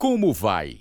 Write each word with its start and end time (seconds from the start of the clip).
Como 0.00 0.32
vai? 0.32 0.80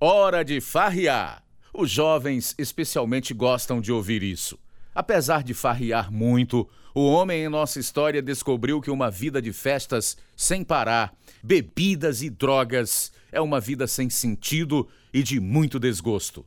Hora 0.00 0.44
de 0.44 0.60
farrear! 0.60 1.42
Os 1.74 1.90
jovens 1.90 2.54
especialmente 2.56 3.34
gostam 3.34 3.80
de 3.80 3.90
ouvir 3.90 4.22
isso. 4.22 4.56
Apesar 4.94 5.42
de 5.42 5.52
farrear 5.52 6.12
muito, 6.12 6.70
o 6.94 7.04
homem 7.04 7.42
em 7.42 7.48
nossa 7.48 7.80
história 7.80 8.22
descobriu 8.22 8.80
que 8.80 8.92
uma 8.92 9.10
vida 9.10 9.42
de 9.42 9.52
festas 9.52 10.16
sem 10.36 10.62
parar, 10.62 11.12
bebidas 11.42 12.22
e 12.22 12.30
drogas 12.30 13.10
é 13.32 13.40
uma 13.40 13.58
vida 13.58 13.88
sem 13.88 14.08
sentido 14.08 14.88
e 15.12 15.20
de 15.20 15.40
muito 15.40 15.80
desgosto. 15.80 16.46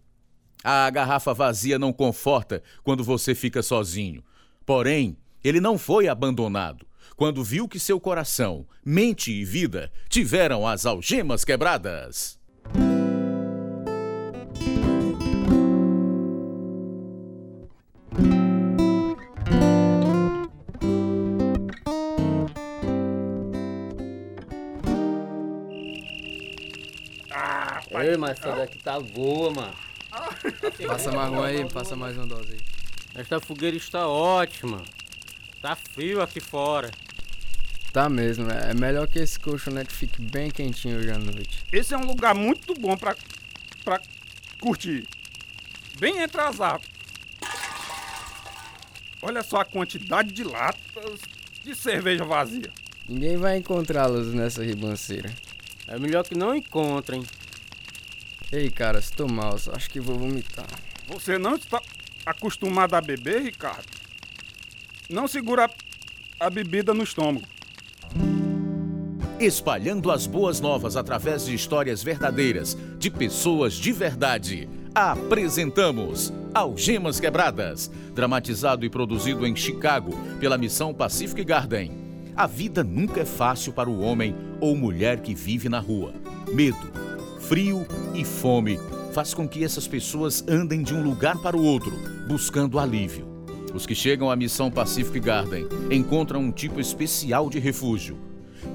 A 0.63 0.89
garrafa 0.89 1.33
vazia 1.33 1.77
não 1.77 1.91
conforta 1.91 2.63
quando 2.85 3.03
você 3.03 3.35
fica 3.35 3.61
sozinho. 3.61 4.23
Porém, 4.65 5.17
ele 5.43 5.59
não 5.59 5.77
foi 5.77 6.07
abandonado 6.07 6.87
quando 7.15 7.43
viu 7.43 7.67
que 7.67 7.79
seu 7.79 7.99
coração, 7.99 8.65
mente 8.83 9.31
e 9.31 9.45
vida 9.45 9.91
tiveram 10.09 10.67
as 10.67 10.85
algemas 10.85 11.43
quebradas. 11.45 12.37
Ei, 28.07 28.15
mas 28.15 28.39
essa 28.39 28.55
daqui 28.55 28.79
tá 28.79 28.99
boa, 28.99 29.51
mano. 29.51 29.73
Passa 30.87 31.11
mais 31.11 31.31
um 31.31 31.43
aí, 31.43 31.69
passa 31.69 31.95
mais 31.95 32.15
uma 32.15 32.25
dose 32.25 32.53
aí. 32.53 32.59
Esta 33.15 33.39
fogueira 33.39 33.75
está 33.75 34.07
ótima. 34.07 34.83
Tá 35.61 35.75
frio 35.75 36.21
aqui 36.21 36.39
fora. 36.39 36.91
Tá 37.91 38.07
mesmo, 38.09 38.45
né? 38.45 38.69
é 38.69 38.73
melhor 38.73 39.07
que 39.07 39.17
esse 39.17 39.39
colchonete 39.39 39.93
fique 39.93 40.21
bem 40.21 40.51
quentinho 40.51 40.99
hoje 40.99 41.09
à 41.09 41.17
noite. 41.17 41.65
Esse 41.71 41.93
é 41.93 41.97
um 41.97 42.05
lugar 42.05 42.35
muito 42.35 42.73
bom 42.75 42.95
pra, 42.95 43.15
pra 43.83 43.99
curtir. 44.59 45.07
Bem 45.99 46.21
atrasado. 46.23 46.83
Olha 49.21 49.41
só 49.41 49.61
a 49.61 49.65
quantidade 49.65 50.31
de 50.31 50.43
latas 50.43 51.19
de 51.63 51.75
cerveja 51.75 52.23
vazia. 52.23 52.71
Ninguém 53.09 53.35
vai 53.37 53.57
encontrá-los 53.57 54.33
nessa 54.33 54.63
ribanceira. 54.63 55.33
É 55.87 55.97
melhor 55.97 56.23
que 56.23 56.35
não 56.35 56.55
encontrem. 56.55 57.25
Ei, 58.51 58.69
cara, 58.69 58.99
estou 58.99 59.27
mal, 59.27 59.57
só 59.57 59.71
acho 59.71 59.89
que 59.89 59.99
vou 59.99 60.19
vomitar. 60.19 60.67
Você 61.07 61.37
não 61.37 61.55
está 61.55 61.81
acostumado 62.25 62.93
a 62.93 63.01
beber, 63.01 63.41
Ricardo? 63.41 63.96
Não 65.09 65.25
segura 65.25 65.69
a, 66.37 66.49
bebida 66.49 66.93
no 66.93 67.03
estômago. 67.03 67.45
Espalhando 69.39 70.11
as 70.11 70.27
boas 70.27 70.59
novas 70.59 70.97
através 70.97 71.45
de 71.45 71.55
histórias 71.55 72.03
verdadeiras, 72.03 72.77
de 72.99 73.09
pessoas 73.09 73.73
de 73.73 73.93
verdade. 73.93 74.67
Apresentamos 74.93 76.33
Algemas 76.53 77.21
Quebradas, 77.21 77.89
dramatizado 78.13 78.85
e 78.85 78.89
produzido 78.89 79.47
em 79.47 79.55
Chicago 79.55 80.11
pela 80.39 80.57
missão 80.57 80.93
Pacific 80.93 81.41
Garden. 81.43 81.91
A 82.35 82.45
vida 82.45 82.83
nunca 82.83 83.21
é 83.21 83.25
fácil 83.25 83.71
para 83.71 83.89
o 83.89 84.01
homem 84.01 84.35
ou 84.59 84.75
mulher 84.75 85.21
que 85.21 85.33
vive 85.33 85.69
na 85.69 85.79
rua. 85.79 86.13
Medo, 86.53 86.91
frio 87.39 87.87
e 88.13 88.25
fome 88.25 88.77
faz 89.13 89.33
com 89.33 89.47
que 89.47 89.63
essas 89.63 89.87
pessoas 89.87 90.43
andem 90.49 90.83
de 90.83 90.93
um 90.93 91.01
lugar 91.01 91.37
para 91.37 91.55
o 91.55 91.63
outro, 91.63 91.91
buscando 92.27 92.77
alívio. 92.77 93.36
Os 93.73 93.85
que 93.85 93.93
chegam 93.93 94.31
à 94.31 94.35
missão 94.35 94.71
Pacific 94.71 95.19
Garden 95.19 95.67
encontram 95.91 96.41
um 96.41 96.51
tipo 96.51 96.79
especial 96.79 97.49
de 97.49 97.59
refúgio. 97.59 98.17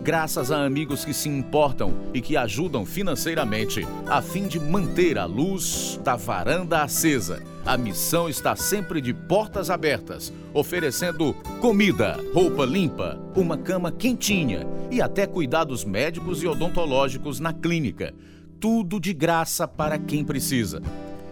Graças 0.03 0.51
a 0.51 0.65
amigos 0.65 1.05
que 1.05 1.13
se 1.13 1.29
importam 1.29 1.95
e 2.15 2.21
que 2.21 2.37
ajudam 2.37 2.85
financeiramente, 2.85 3.87
a 4.07 4.23
fim 4.23 4.47
de 4.47 4.59
manter 4.59 5.19
a 5.19 5.25
luz 5.25 6.01
da 6.05 6.17
varanda 6.17 6.83
acesa, 6.83 7.43
a 7.65 7.77
missão 7.77 8.29
está 8.29 8.57
sempre 8.57 9.01
de 9.01 9.15
portas 9.15 9.71
abertas, 9.71 10.33
oferecendo 10.53 11.33
comida, 11.61 12.19
roupa 12.35 12.65
limpa, 12.65 13.19
uma 13.37 13.57
cama 13.57 13.93
quentinha 13.93 14.67
e 14.91 15.01
até 15.01 15.27
cuidados 15.27 15.85
médicos 15.85 16.43
e 16.43 16.47
odontológicos 16.47 17.39
na 17.39 17.53
clínica. 17.53 18.15
Tudo 18.59 19.01
de 19.01 19.13
graça 19.13 19.67
para 19.67 19.99
quem 19.99 20.25
precisa. 20.25 20.83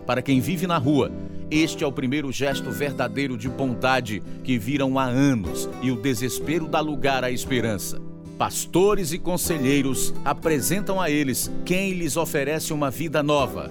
Para 0.07 0.23
quem 0.23 0.41
vive 0.41 0.67
na 0.67 0.79
rua, 0.79 1.11
este 1.51 1.83
é 1.83 1.87
o 1.87 1.93
primeiro 1.93 2.31
gesto 2.31 2.71
verdadeiro 2.71 3.37
de 3.37 3.49
bondade 3.49 4.23
que 4.45 4.57
viram 4.57 4.99
há 4.99 5.05
anos 5.05 5.69
e 5.83 5.91
o 5.91 5.97
desespero 5.97 6.69
dá 6.69 6.81
lugar 6.81 7.25
à 7.25 7.31
esperança. 7.31 8.01
Pastores 8.39 9.13
e 9.13 9.19
conselheiros 9.19 10.15
apresentam 10.25 11.01
a 11.01 11.11
eles 11.11 11.51
quem 11.65 11.93
lhes 11.93 12.17
oferece 12.17 12.73
uma 12.73 12.91
vida 12.91 13.23
nova. 13.23 13.71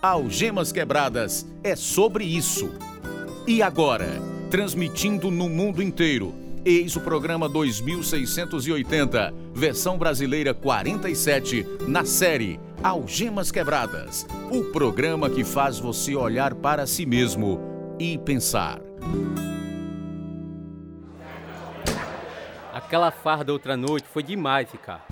Algemas 0.00 0.72
Quebradas 0.72 1.46
é 1.62 1.76
sobre 1.76 2.24
isso. 2.24 2.70
E 3.46 3.62
agora, 3.62 4.20
transmitindo 4.50 5.30
no 5.30 5.48
mundo 5.48 5.82
inteiro, 5.82 6.34
eis 6.64 6.96
o 6.96 7.00
programa 7.00 7.48
2680, 7.48 9.32
versão 9.54 9.98
brasileira 9.98 10.52
47, 10.54 11.66
na 11.86 12.04
série 12.04 12.60
Algemas 12.82 13.50
Quebradas 13.50 14.26
o 14.50 14.64
programa 14.64 15.28
que 15.28 15.44
faz 15.44 15.78
você 15.78 16.16
olhar 16.16 16.54
para 16.54 16.86
si 16.86 17.04
mesmo 17.04 17.60
e 17.98 18.16
pensar. 18.16 18.80
Aquela 22.72 23.10
farda 23.10 23.52
outra 23.52 23.76
noite 23.76 24.06
foi 24.10 24.22
demais, 24.22 24.70
Ricardo. 24.70 25.02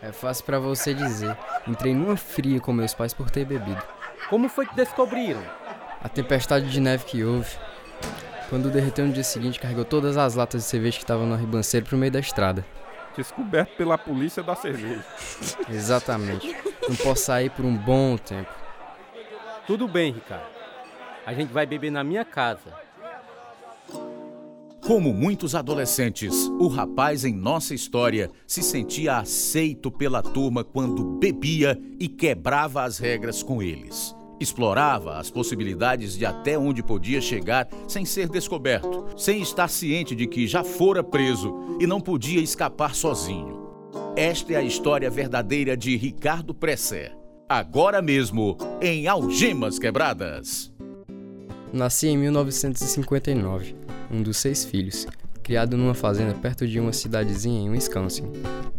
É 0.00 0.10
fácil 0.12 0.44
pra 0.44 0.58
você 0.58 0.94
dizer. 0.94 1.36
Entrei 1.66 1.94
numa 1.94 2.16
fria 2.16 2.60
com 2.60 2.72
meus 2.72 2.94
pais 2.94 3.12
por 3.12 3.30
ter 3.30 3.44
bebido. 3.44 3.82
Como 4.30 4.48
foi 4.48 4.66
que 4.66 4.74
descobriram? 4.74 5.42
A 6.02 6.08
tempestade 6.08 6.70
de 6.70 6.80
neve 6.80 7.04
que 7.04 7.22
houve. 7.22 7.50
Quando 8.48 8.70
derreteu 8.70 9.06
no 9.06 9.12
dia 9.12 9.24
seguinte, 9.24 9.60
carregou 9.60 9.84
todas 9.84 10.16
as 10.16 10.34
latas 10.34 10.62
de 10.62 10.68
cerveja 10.68 10.96
que 10.96 11.04
estavam 11.04 11.26
na 11.26 11.36
ribanceira 11.36 11.84
pro 11.84 11.98
meio 11.98 12.10
da 12.10 12.20
estrada. 12.20 12.64
Descoberto 13.14 13.76
pela 13.76 13.98
polícia 13.98 14.42
da 14.42 14.54
cerveja. 14.54 15.04
Exatamente. 15.68 16.56
Não 16.88 16.96
posso 16.96 17.24
sair 17.24 17.50
por 17.50 17.64
um 17.64 17.76
bom 17.76 18.16
tempo. 18.16 18.50
Tudo 19.66 19.86
bem, 19.86 20.12
Ricardo. 20.12 20.46
A 21.26 21.34
gente 21.34 21.52
vai 21.52 21.66
beber 21.66 21.90
na 21.90 22.02
minha 22.02 22.24
casa. 22.24 22.72
Como 24.80 25.12
muitos 25.12 25.54
adolescentes, 25.54 26.46
o 26.58 26.68
rapaz 26.68 27.26
em 27.26 27.34
nossa 27.34 27.74
história 27.74 28.30
se 28.46 28.62
sentia 28.62 29.18
aceito 29.18 29.90
pela 29.90 30.22
turma 30.22 30.64
quando 30.64 31.18
bebia 31.18 31.78
e 32.00 32.08
quebrava 32.08 32.84
as 32.84 32.98
regras 32.98 33.42
com 33.42 33.62
eles. 33.62 34.16
Explorava 34.40 35.18
as 35.18 35.30
possibilidades 35.30 36.16
de 36.16 36.24
até 36.24 36.56
onde 36.56 36.82
podia 36.82 37.20
chegar 37.20 37.68
sem 37.88 38.04
ser 38.04 38.28
descoberto, 38.28 39.06
sem 39.16 39.40
estar 39.40 39.68
ciente 39.68 40.14
de 40.14 40.26
que 40.26 40.46
já 40.46 40.62
fora 40.62 41.02
preso 41.02 41.54
e 41.80 41.86
não 41.86 42.00
podia 42.00 42.40
escapar 42.40 42.94
sozinho. 42.94 43.68
Esta 44.16 44.52
é 44.52 44.56
a 44.56 44.62
história 44.62 45.10
verdadeira 45.10 45.76
de 45.76 45.96
Ricardo 45.96 46.54
Presser, 46.54 47.16
agora 47.48 48.00
mesmo 48.00 48.56
em 48.80 49.06
Algemas 49.08 49.78
Quebradas. 49.78 50.72
Nasci 51.72 52.08
em 52.08 52.16
1959, 52.16 53.76
um 54.10 54.22
dos 54.22 54.38
seis 54.38 54.64
filhos, 54.64 55.06
criado 55.42 55.76
numa 55.76 55.94
fazenda 55.94 56.34
perto 56.34 56.66
de 56.66 56.78
uma 56.78 56.92
cidadezinha 56.92 57.60
em 57.60 57.70
Wisconsin. 57.70 58.30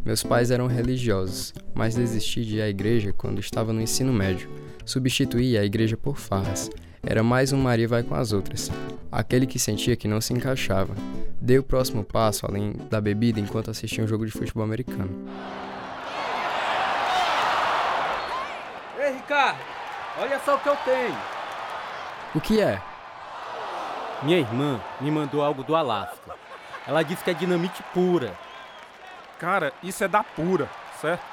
Meus 0.03 0.23
pais 0.23 0.51
eram 0.51 0.67
religiosos, 0.67 1.53
mas 1.73 1.95
desisti 1.95 2.45
de 2.45 2.57
ir 2.57 2.61
à 2.61 2.69
igreja 2.69 3.13
quando 3.15 3.39
estava 3.39 3.73
no 3.73 3.81
ensino 3.81 4.13
médio. 4.13 4.49
Substituí 4.89 5.55
a 5.55 5.63
igreja 5.63 5.95
por 5.95 6.17
farras. 6.17 6.67
Era 7.05 7.21
mais 7.21 7.53
um 7.53 7.61
Maria 7.61 7.87
vai 7.87 8.01
com 8.01 8.15
as 8.15 8.33
outras. 8.33 8.71
Aquele 9.11 9.45
que 9.45 9.59
sentia 9.59 9.95
que 9.95 10.07
não 10.07 10.19
se 10.19 10.33
encaixava. 10.33 10.95
Dei 11.39 11.59
o 11.59 11.63
próximo 11.63 12.03
passo 12.03 12.47
além 12.47 12.73
da 12.89 12.99
bebida 12.99 13.39
enquanto 13.39 13.69
assistia 13.69 14.03
um 14.03 14.07
jogo 14.07 14.25
de 14.25 14.31
futebol 14.31 14.63
americano. 14.63 15.11
Ei, 18.97 19.13
Ricardo, 19.13 19.59
olha 20.17 20.39
só 20.39 20.55
o 20.55 20.59
que 20.59 20.69
eu 20.69 20.77
tenho. 20.77 21.17
O 22.33 22.41
que 22.41 22.59
é? 22.59 22.81
Minha 24.23 24.39
irmã 24.39 24.81
me 24.99 25.11
mandou 25.11 25.43
algo 25.43 25.63
do 25.63 25.75
Alasca. 25.75 26.33
Ela 26.87 27.03
disse 27.03 27.23
que 27.23 27.29
é 27.29 27.35
dinamite 27.35 27.83
pura. 27.93 28.33
Cara, 29.37 29.71
isso 29.83 30.03
é 30.03 30.07
da 30.07 30.23
pura, 30.23 30.67
certo? 30.99 31.23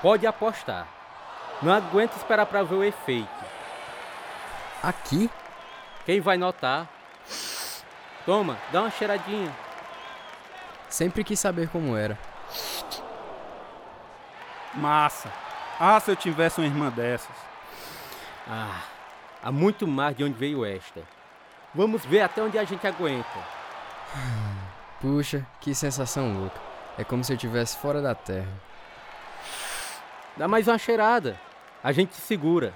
Pode 0.00 0.26
apostar. 0.26 0.95
Não 1.62 1.72
aguento 1.72 2.16
esperar 2.16 2.46
para 2.46 2.62
ver 2.62 2.74
o 2.74 2.84
efeito. 2.84 3.28
Aqui? 4.82 5.30
Quem 6.04 6.20
vai 6.20 6.36
notar? 6.36 6.86
Toma, 8.24 8.58
dá 8.72 8.82
uma 8.82 8.90
cheiradinha. 8.90 9.54
Sempre 10.88 11.24
quis 11.24 11.40
saber 11.40 11.68
como 11.68 11.96
era. 11.96 12.18
Massa. 14.74 15.32
Ah, 15.80 15.98
se 16.00 16.10
eu 16.10 16.16
tivesse 16.16 16.60
uma 16.60 16.66
irmã 16.66 16.90
dessas. 16.90 17.34
Ah, 18.48 18.82
há 19.42 19.50
muito 19.50 19.86
mais 19.86 20.16
de 20.16 20.24
onde 20.24 20.34
veio 20.34 20.64
esta. 20.64 21.02
Vamos 21.74 22.04
ver 22.04 22.20
até 22.20 22.42
onde 22.42 22.58
a 22.58 22.64
gente 22.64 22.86
aguenta. 22.86 23.26
Puxa, 25.00 25.46
que 25.60 25.74
sensação 25.74 26.32
louca. 26.32 26.60
É 26.98 27.04
como 27.04 27.22
se 27.24 27.32
eu 27.32 27.36
estivesse 27.36 27.76
fora 27.76 28.00
da 28.00 28.14
terra. 28.14 28.52
Dá 30.36 30.46
mais 30.46 30.68
uma 30.68 30.76
cheirada. 30.76 31.40
A 31.82 31.92
gente 31.92 32.14
se 32.14 32.20
segura. 32.20 32.74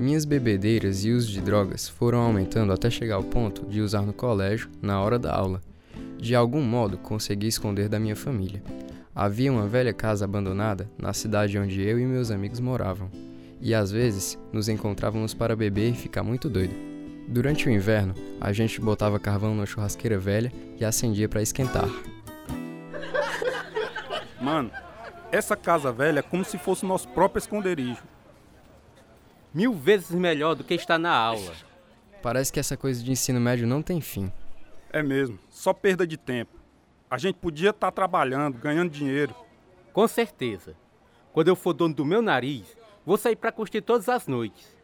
Minhas 0.00 0.24
bebedeiras 0.24 1.04
e 1.04 1.10
uso 1.10 1.30
de 1.30 1.42
drogas 1.42 1.86
foram 1.86 2.20
aumentando 2.20 2.72
até 2.72 2.88
chegar 2.88 3.16
ao 3.16 3.22
ponto 3.22 3.66
de 3.66 3.82
usar 3.82 4.02
no 4.02 4.14
colégio, 4.14 4.70
na 4.80 5.02
hora 5.02 5.18
da 5.18 5.34
aula. 5.34 5.60
De 6.16 6.34
algum 6.34 6.62
modo, 6.62 6.96
consegui 6.96 7.46
esconder 7.46 7.90
da 7.90 8.00
minha 8.00 8.16
família. 8.16 8.62
Havia 9.14 9.52
uma 9.52 9.66
velha 9.66 9.92
casa 9.92 10.24
abandonada 10.24 10.88
na 10.96 11.12
cidade 11.12 11.58
onde 11.58 11.82
eu 11.82 11.98
e 11.98 12.06
meus 12.06 12.30
amigos 12.30 12.58
moravam, 12.58 13.10
e 13.60 13.74
às 13.74 13.90
vezes 13.90 14.38
nos 14.50 14.68
encontrávamos 14.68 15.34
para 15.34 15.54
beber 15.54 15.90
e 15.90 15.96
ficar 15.96 16.22
muito 16.22 16.48
doido. 16.48 16.74
Durante 17.28 17.68
o 17.68 17.70
inverno, 17.70 18.14
a 18.40 18.50
gente 18.50 18.80
botava 18.80 19.18
carvão 19.18 19.54
na 19.54 19.66
churrasqueira 19.66 20.18
velha 20.18 20.50
e 20.80 20.84
acendia 20.84 21.28
para 21.28 21.42
esquentar. 21.42 21.88
Mano, 24.48 24.70
essa 25.30 25.54
casa 25.54 25.92
velha 25.92 26.20
é 26.20 26.22
como 26.22 26.42
se 26.42 26.56
fosse 26.56 26.82
o 26.82 26.88
nosso 26.88 27.06
próprio 27.08 27.38
esconderijo. 27.38 28.02
Mil 29.52 29.74
vezes 29.74 30.10
melhor 30.12 30.54
do 30.54 30.64
que 30.64 30.72
estar 30.72 30.98
na 30.98 31.14
aula. 31.14 31.52
Parece 32.22 32.50
que 32.50 32.58
essa 32.58 32.74
coisa 32.74 33.04
de 33.04 33.12
ensino 33.12 33.38
médio 33.38 33.66
não 33.66 33.82
tem 33.82 34.00
fim. 34.00 34.32
É 34.90 35.02
mesmo, 35.02 35.38
só 35.50 35.74
perda 35.74 36.06
de 36.06 36.16
tempo. 36.16 36.58
A 37.10 37.18
gente 37.18 37.34
podia 37.34 37.70
estar 37.70 37.92
trabalhando, 37.92 38.56
ganhando 38.56 38.90
dinheiro. 38.90 39.34
Com 39.92 40.08
certeza. 40.08 40.74
Quando 41.30 41.48
eu 41.48 41.56
for 41.56 41.74
dono 41.74 41.92
do 41.92 42.06
meu 42.06 42.22
nariz, 42.22 42.74
vou 43.04 43.18
sair 43.18 43.36
para 43.36 43.52
curtir 43.52 43.82
todas 43.82 44.08
as 44.08 44.26
noites. 44.26 44.74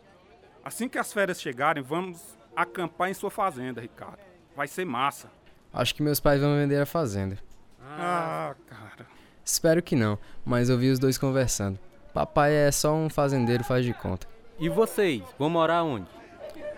Assim 0.62 0.90
que 0.90 0.98
as 0.98 1.10
férias 1.10 1.40
chegarem, 1.40 1.82
vamos 1.82 2.36
acampar 2.54 3.08
em 3.08 3.14
sua 3.14 3.30
fazenda, 3.30 3.80
Ricardo. 3.80 4.18
Vai 4.54 4.68
ser 4.68 4.84
massa. 4.84 5.30
Acho 5.72 5.94
que 5.94 6.02
meus 6.02 6.20
pais 6.20 6.38
vão 6.38 6.54
vender 6.54 6.82
a 6.82 6.86
fazenda. 6.86 7.38
Ah, 7.80 8.54
cara. 8.66 9.23
Espero 9.44 9.82
que 9.82 9.94
não, 9.94 10.18
mas 10.44 10.70
eu 10.70 10.78
vi 10.78 10.90
os 10.90 10.98
dois 10.98 11.18
conversando. 11.18 11.78
Papai 12.14 12.52
é 12.52 12.70
só 12.70 12.94
um 12.94 13.10
fazendeiro 13.10 13.64
faz 13.64 13.84
de 13.84 13.92
conta. 13.92 14.26
E 14.58 14.68
vocês, 14.68 15.22
vão 15.38 15.50
morar 15.50 15.82
onde? 15.82 16.06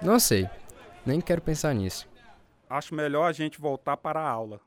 Não 0.02 0.18
sei, 0.18 0.48
nem 1.04 1.20
quero 1.20 1.40
pensar 1.40 1.74
nisso. 1.74 2.08
Acho 2.68 2.94
melhor 2.94 3.26
a 3.26 3.32
gente 3.32 3.60
voltar 3.60 3.96
para 3.96 4.20
a 4.20 4.28
aula. 4.28 4.60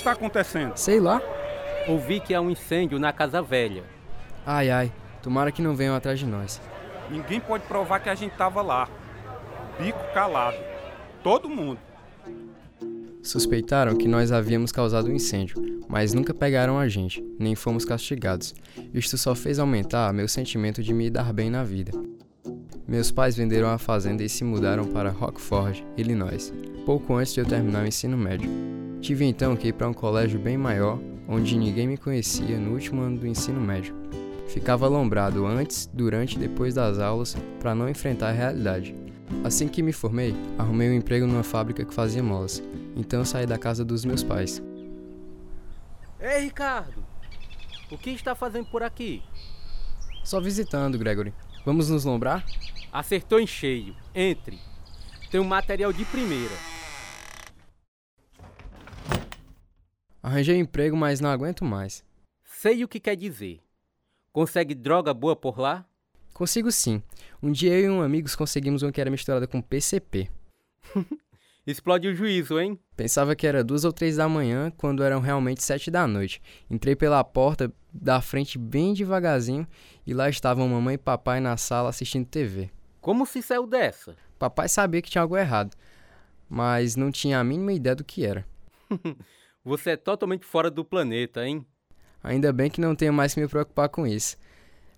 Está 0.00 0.12
acontecendo? 0.12 0.76
Sei 0.76 0.98
lá. 0.98 1.20
Ouvi 1.88 2.20
que 2.20 2.34
há 2.34 2.40
um 2.40 2.50
incêndio 2.50 2.98
na 2.98 3.12
casa 3.12 3.40
velha. 3.40 3.84
Ai 4.44 4.70
ai, 4.70 4.92
tomara 5.22 5.52
que 5.52 5.62
não 5.62 5.74
venham 5.74 5.94
atrás 5.94 6.18
de 6.18 6.26
nós. 6.26 6.60
Ninguém 7.10 7.40
pode 7.40 7.64
provar 7.64 8.00
que 8.00 8.08
a 8.08 8.14
gente 8.14 8.32
estava 8.32 8.62
lá. 8.62 8.88
Bico 9.78 9.98
calado. 10.12 10.58
Todo 11.22 11.48
mundo. 11.48 11.78
Suspeitaram 13.22 13.96
que 13.96 14.08
nós 14.08 14.32
havíamos 14.32 14.72
causado 14.72 15.06
o 15.06 15.10
um 15.10 15.14
incêndio, 15.14 15.84
mas 15.88 16.14
nunca 16.14 16.32
pegaram 16.32 16.78
a 16.78 16.88
gente, 16.88 17.22
nem 17.38 17.54
fomos 17.54 17.84
castigados. 17.84 18.54
Isto 18.94 19.18
só 19.18 19.34
fez 19.34 19.58
aumentar 19.58 20.12
meu 20.12 20.26
sentimento 20.26 20.82
de 20.82 20.94
me 20.94 21.10
dar 21.10 21.32
bem 21.32 21.50
na 21.50 21.62
vida. 21.62 21.92
Meus 22.88 23.10
pais 23.10 23.36
venderam 23.36 23.68
a 23.68 23.78
fazenda 23.78 24.22
e 24.22 24.28
se 24.28 24.42
mudaram 24.42 24.86
para 24.86 25.10
Rockford, 25.10 25.86
Illinois, 25.96 26.52
pouco 26.86 27.14
antes 27.14 27.34
de 27.34 27.40
eu 27.40 27.46
terminar 27.46 27.84
o 27.84 27.86
ensino 27.86 28.16
médio. 28.16 28.79
Tive 29.00 29.24
então 29.24 29.56
que 29.56 29.68
ir 29.68 29.72
para 29.72 29.88
um 29.88 29.94
colégio 29.94 30.38
bem 30.38 30.58
maior, 30.58 30.98
onde 31.26 31.56
ninguém 31.56 31.88
me 31.88 31.96
conhecia 31.96 32.58
no 32.58 32.72
último 32.72 33.00
ano 33.00 33.18
do 33.18 33.26
ensino 33.26 33.60
médio. 33.60 33.94
Ficava 34.46 34.86
alombrado 34.86 35.46
antes, 35.46 35.88
durante 35.92 36.36
e 36.36 36.38
depois 36.38 36.74
das 36.74 36.98
aulas 36.98 37.36
para 37.60 37.74
não 37.74 37.88
enfrentar 37.88 38.28
a 38.28 38.32
realidade. 38.32 38.94
Assim 39.44 39.68
que 39.68 39.82
me 39.82 39.92
formei, 39.92 40.34
arrumei 40.58 40.90
um 40.90 40.94
emprego 40.94 41.26
numa 41.26 41.42
fábrica 41.42 41.84
que 41.84 41.94
fazia 41.94 42.22
molas. 42.22 42.62
Então 42.96 43.24
saí 43.24 43.46
da 43.46 43.56
casa 43.56 43.84
dos 43.84 44.04
meus 44.04 44.22
pais. 44.22 44.62
Ei, 46.20 46.44
Ricardo! 46.44 47.02
O 47.90 47.96
que 47.96 48.10
está 48.10 48.34
fazendo 48.34 48.66
por 48.66 48.82
aqui? 48.82 49.22
Só 50.22 50.40
visitando, 50.40 50.98
Gregory. 50.98 51.32
Vamos 51.64 51.88
nos 51.88 52.04
lombrar? 52.04 52.44
Acertou 52.92 53.40
em 53.40 53.46
cheio. 53.46 53.94
Entre. 54.14 54.58
Tem 55.30 55.40
um 55.40 55.44
material 55.44 55.92
de 55.92 56.04
primeira. 56.04 56.69
Arranjei 60.30 60.58
emprego, 60.58 60.96
mas 60.96 61.18
não 61.18 61.28
aguento 61.28 61.64
mais. 61.64 62.04
Sei 62.44 62.84
o 62.84 62.88
que 62.88 63.00
quer 63.00 63.16
dizer. 63.16 63.60
Consegue 64.32 64.76
droga 64.76 65.12
boa 65.12 65.34
por 65.34 65.58
lá? 65.58 65.84
Consigo 66.32 66.70
sim. 66.70 67.02
Um 67.42 67.50
dia 67.50 67.72
eu 67.72 67.86
e 67.86 67.90
um 67.90 68.00
amigo 68.00 68.28
conseguimos 68.36 68.84
uma 68.84 68.92
que 68.92 69.00
era 69.00 69.10
misturada 69.10 69.48
com 69.48 69.60
PCP. 69.60 70.30
Explode 71.66 72.06
o 72.06 72.14
juízo, 72.14 72.60
hein? 72.60 72.78
Pensava 72.96 73.34
que 73.34 73.44
era 73.44 73.64
duas 73.64 73.84
ou 73.84 73.92
três 73.92 74.18
da 74.18 74.28
manhã, 74.28 74.70
quando 74.76 75.02
eram 75.02 75.18
realmente 75.18 75.64
sete 75.64 75.90
da 75.90 76.06
noite. 76.06 76.40
Entrei 76.70 76.94
pela 76.94 77.24
porta 77.24 77.72
da 77.92 78.20
frente 78.20 78.56
bem 78.56 78.94
devagarzinho 78.94 79.66
e 80.06 80.14
lá 80.14 80.30
estavam 80.30 80.68
mamãe 80.68 80.94
e 80.94 80.98
papai 80.98 81.40
na 81.40 81.56
sala 81.56 81.88
assistindo 81.88 82.24
TV. 82.24 82.70
Como 83.00 83.26
se 83.26 83.42
saiu 83.42 83.66
dessa? 83.66 84.16
Papai 84.38 84.68
sabia 84.68 85.02
que 85.02 85.10
tinha 85.10 85.22
algo 85.22 85.36
errado, 85.36 85.76
mas 86.48 86.94
não 86.94 87.10
tinha 87.10 87.40
a 87.40 87.44
mínima 87.44 87.72
ideia 87.72 87.96
do 87.96 88.04
que 88.04 88.24
era. 88.24 88.46
Você 89.64 89.90
é 89.90 89.96
totalmente 89.96 90.46
fora 90.46 90.70
do 90.70 90.84
planeta, 90.84 91.46
hein? 91.46 91.66
Ainda 92.22 92.52
bem 92.52 92.70
que 92.70 92.80
não 92.80 92.94
tenho 92.94 93.12
mais 93.12 93.34
que 93.34 93.40
me 93.40 93.48
preocupar 93.48 93.90
com 93.90 94.06
isso. 94.06 94.36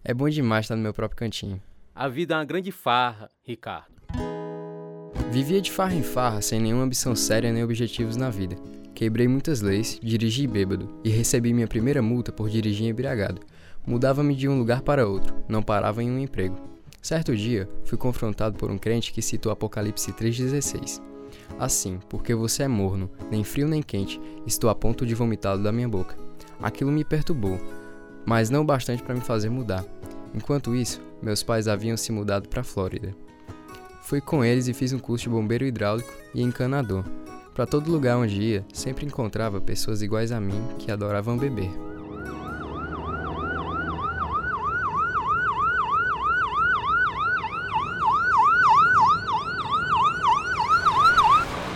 É 0.05 0.15
bom 0.15 0.29
demais 0.29 0.65
estar 0.65 0.77
no 0.77 0.83
meu 0.83 0.95
próprio 0.95 1.19
cantinho. 1.19 1.61
A 1.95 2.09
vida 2.09 2.35
é 2.35 2.39
uma 2.39 2.45
grande 2.45 2.71
farra, 2.71 3.29
Ricardo. 3.43 3.93
Vivia 5.31 5.61
de 5.61 5.71
farra 5.71 5.95
em 5.95 6.03
farra, 6.03 6.41
sem 6.41 6.61
nenhuma 6.61 6.85
ambição 6.85 7.17
séria 7.17 7.53
nem 7.53 7.65
objetivos 7.65 8.17
na 8.17 8.31
vida. 8.31 8.55
Quebrei 8.95 9.27
muitas 9.27 9.61
leis, 9.61 9.99
dirigi 10.01 10.47
bêbado 10.47 11.01
e 11.03 11.09
recebi 11.09 11.53
minha 11.53 11.67
primeira 11.67 12.01
multa 12.01 12.31
por 12.31 12.49
dirigir 12.49 12.87
embriagado. 12.87 13.41
Mudava-me 13.85 14.35
de 14.35 14.49
um 14.49 14.59
lugar 14.59 14.83
para 14.83 15.09
outro, 15.09 15.35
não 15.49 15.63
parava 15.63 16.03
em 16.03 16.11
um 16.11 16.19
emprego. 16.19 16.57
Certo 17.01 17.35
dia, 17.35 17.69
fui 17.85 17.99
confrontado 17.99 18.57
por 18.57 18.71
um 18.71 18.79
crente 18.79 19.13
que 19.13 19.23
citou 19.23 19.51
Apocalipse 19.51 20.13
3,16. 20.13 21.12
Assim, 21.59 21.99
porque 22.09 22.35
você 22.35 22.65
é 22.65 22.69
morno, 22.69 23.11
nem 23.31 23.45
frio 23.45 23.69
nem 23.69 23.83
quente, 23.83 24.21
estou 24.47 24.69
a 24.69 24.75
ponto 24.75 25.07
de 25.07 25.15
vomitá-lo 25.15 25.63
da 25.63 25.73
minha 25.73 25.89
boca. 25.89 26.17
Aquilo 26.61 26.91
me 26.91 27.05
perturbou, 27.05 27.61
mas 28.25 28.51
não 28.51 28.65
bastante 28.65 29.03
para 29.03 29.15
me 29.15 29.21
fazer 29.21 29.51
mudar. 29.51 29.85
Enquanto 30.35 30.75
isso, 30.75 31.01
meus 31.23 31.43
pais 31.43 31.69
haviam 31.69 31.97
se 31.97 32.11
mudado 32.11 32.49
para 32.49 32.61
a 32.61 32.65
Flórida. 32.65 33.15
Fui 34.03 34.21
com 34.21 34.45
eles 34.45 34.67
e 34.67 34.75
fiz 34.75 34.93
um 34.93 34.99
curso 34.99 35.25
de 35.25 35.31
bombeiro 35.31 35.65
hidráulico 35.65 36.13
e 36.35 36.43
encanador. 36.43 37.05
Para 37.55 37.67
todo 37.67 37.93
lugar 37.93 38.17
onde 38.17 38.41
ia, 38.41 38.65
sempre 38.73 39.07
encontrava 39.07 39.61
pessoas 39.61 40.03
iguais 40.03 40.33
a 40.33 40.41
mim 40.41 40.61
que 40.79 40.91
adoravam 40.91 41.37
beber. 41.37 41.92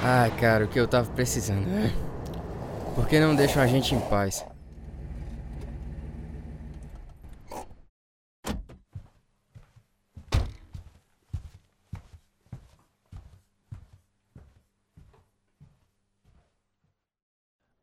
Ai, 0.09 0.31
cara, 0.39 0.67
o 0.67 0.69
que 0.69 0.79
eu 0.79 0.87
tava 0.87 1.13
precisando. 1.13 1.67
Por 2.95 3.09
que 3.09 3.19
não 3.19 3.35
deixam 3.35 3.61
a 3.61 3.67
gente 3.67 3.93
em 3.93 4.01
paz? 4.03 4.47